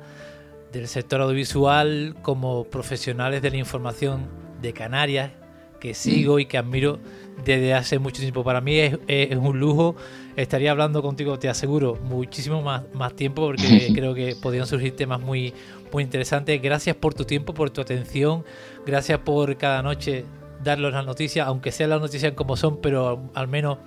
del 0.72 0.88
sector 0.88 1.20
audiovisual 1.20 2.16
como 2.22 2.64
profesionales 2.64 3.42
de 3.42 3.50
la 3.50 3.56
información 3.56 4.28
de 4.60 4.72
Canarias, 4.72 5.32
que 5.80 5.94
sigo 5.94 6.38
y 6.38 6.46
que 6.46 6.58
admiro 6.58 6.98
desde 7.44 7.74
hace 7.74 7.98
mucho 7.98 8.20
tiempo. 8.20 8.42
Para 8.42 8.60
mí 8.60 8.78
es, 8.78 9.36
un 9.36 9.58
lujo. 9.60 9.96
Estaría 10.36 10.70
hablando 10.70 11.02
contigo, 11.02 11.38
te 11.38 11.48
aseguro, 11.48 11.96
muchísimo 11.96 12.62
más, 12.62 12.82
más 12.92 13.14
tiempo 13.14 13.42
porque 13.42 13.90
creo 13.94 14.14
que 14.14 14.36
podrían 14.40 14.66
surgir 14.66 14.96
temas 14.96 15.20
muy, 15.20 15.54
muy 15.92 16.02
interesantes. 16.02 16.60
Gracias 16.60 16.96
por 16.96 17.14
tu 17.14 17.24
tiempo, 17.24 17.54
por 17.54 17.70
tu 17.70 17.80
atención. 17.80 18.44
Gracias 18.84 19.18
por 19.20 19.56
cada 19.56 19.82
noche 19.82 20.24
darles 20.62 20.92
las 20.92 21.06
noticias, 21.06 21.46
aunque 21.46 21.72
sean 21.72 21.90
las 21.90 22.00
noticias 22.00 22.32
como 22.32 22.56
son, 22.56 22.80
pero 22.80 23.30
al 23.34 23.48
menos 23.48 23.78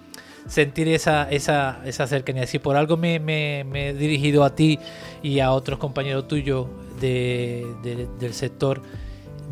sentir 0.50 0.88
esa, 0.90 1.30
esa, 1.30 1.80
esa 1.86 2.08
cercanía. 2.08 2.46
Si 2.48 2.60
por 2.60 2.76
algo 2.76 2.98
me, 2.98 3.16
he 3.62 3.94
dirigido 3.94 4.44
a 4.44 4.56
ti 4.56 4.80
y 5.24 5.40
a 5.40 5.52
otros 5.52 5.80
compañeros 5.80 6.28
tuyos 6.28 6.68
del 7.00 8.34
sector 8.34 8.82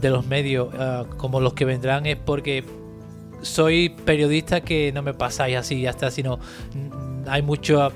de 0.02 0.10
los 0.10 0.26
medios 0.28 0.68
ah, 0.78 1.06
como 1.18 1.40
los 1.40 1.54
que 1.54 1.66
vendrán 1.66 2.06
es 2.06 2.18
porque 2.18 2.64
soy 3.42 3.90
periodista 3.90 4.62
que 4.62 4.92
no 4.92 5.02
me 5.02 5.14
pasáis 5.14 5.56
así 5.58 5.82
ya 5.82 5.92
está, 5.92 6.12
sino 6.12 6.38
mm, 6.38 7.30
hay 7.30 7.42
mucho, 7.42 7.92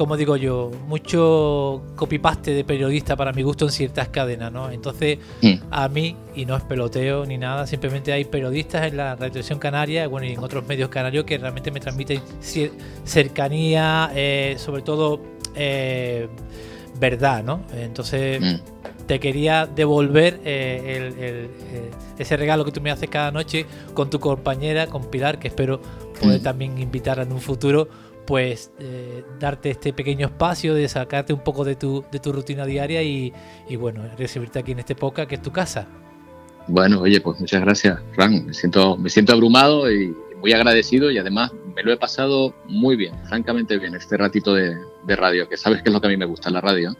como 0.00 0.16
digo 0.16 0.34
yo, 0.38 0.70
mucho 0.88 1.82
copypaste 1.94 2.54
de 2.54 2.64
periodista 2.64 3.16
para 3.16 3.34
mi 3.34 3.42
gusto 3.42 3.66
en 3.66 3.70
ciertas 3.70 4.08
cadenas, 4.08 4.50
¿no? 4.50 4.70
Entonces, 4.70 5.18
mm. 5.42 5.56
a 5.70 5.90
mí, 5.90 6.16
y 6.34 6.46
no 6.46 6.56
es 6.56 6.62
peloteo 6.62 7.26
ni 7.26 7.36
nada, 7.36 7.66
simplemente 7.66 8.10
hay 8.10 8.24
periodistas 8.24 8.86
en 8.86 8.96
la 8.96 9.14
televisión 9.18 9.58
canaria, 9.58 10.08
bueno, 10.08 10.26
y 10.26 10.32
en 10.32 10.38
otros 10.38 10.66
medios 10.66 10.88
canarios 10.88 11.26
que 11.26 11.36
realmente 11.36 11.70
me 11.70 11.80
transmiten 11.80 12.22
cercanía, 13.04 14.10
eh, 14.14 14.54
sobre 14.56 14.80
todo 14.80 15.20
eh, 15.54 16.28
verdad, 16.98 17.44
¿no? 17.44 17.60
Entonces... 17.74 18.40
Mm 18.40 18.80
te 19.10 19.18
quería 19.18 19.66
devolver 19.66 20.38
eh, 20.44 21.48
ese 22.16 22.36
regalo 22.36 22.64
que 22.64 22.70
tú 22.70 22.80
me 22.80 22.92
haces 22.92 23.10
cada 23.10 23.32
noche 23.32 23.66
con 23.92 24.08
tu 24.08 24.20
compañera, 24.20 24.86
con 24.86 25.10
Pilar, 25.10 25.40
que 25.40 25.48
espero 25.48 25.80
poder 26.20 26.40
mm. 26.40 26.44
también 26.44 26.78
invitar 26.78 27.18
en 27.18 27.32
un 27.32 27.40
futuro, 27.40 27.88
pues 28.30 28.70
eh, 28.78 29.24
darte 29.40 29.70
este 29.70 29.92
pequeño 29.92 30.28
espacio 30.28 30.72
de 30.72 30.86
sacarte 30.88 31.32
un 31.32 31.42
poco 31.42 31.64
de 31.64 31.74
tu, 31.74 32.04
de 32.12 32.20
tu 32.20 32.30
rutina 32.30 32.64
diaria 32.64 33.02
y, 33.02 33.32
bueno, 33.76 34.04
recibirte 34.16 34.60
aquí 34.60 34.70
en 34.70 34.78
este 34.78 34.94
podcast 34.94 35.28
que 35.28 35.34
es 35.34 35.42
tu 35.42 35.50
casa. 35.50 35.88
Bueno, 36.68 37.00
oye, 37.00 37.20
pues 37.20 37.40
muchas 37.40 37.60
gracias, 37.60 37.98
Fran. 38.12 38.46
Me 38.46 38.54
siento, 38.54 38.96
me 38.96 39.10
siento 39.10 39.32
abrumado 39.32 39.90
y 39.90 40.14
muy 40.38 40.52
agradecido 40.52 41.10
y 41.10 41.18
además 41.18 41.50
me 41.74 41.82
lo 41.82 41.92
he 41.92 41.96
pasado 41.96 42.54
muy 42.68 42.94
bien, 42.94 43.16
francamente 43.26 43.76
bien, 43.78 43.96
este 43.96 44.16
ratito 44.16 44.54
de, 44.54 44.76
de 45.02 45.16
radio, 45.16 45.48
que 45.48 45.56
sabes 45.56 45.82
que 45.82 45.88
es 45.88 45.92
lo 45.92 46.00
que 46.00 46.06
a 46.06 46.10
mí 46.10 46.16
me 46.16 46.26
gusta, 46.26 46.50
la 46.50 46.60
radio. 46.60 46.94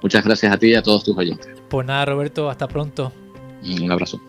Muchas 0.00 0.24
gracias 0.24 0.52
a 0.52 0.56
ti 0.56 0.68
y 0.68 0.74
a 0.76 0.82
todos 0.84 1.02
tus 1.02 1.18
oyentes. 1.18 1.50
Pues 1.68 1.84
nada, 1.84 2.04
Roberto, 2.04 2.48
hasta 2.48 2.68
pronto. 2.68 3.12
Un 3.64 3.90
abrazo. 3.90 4.20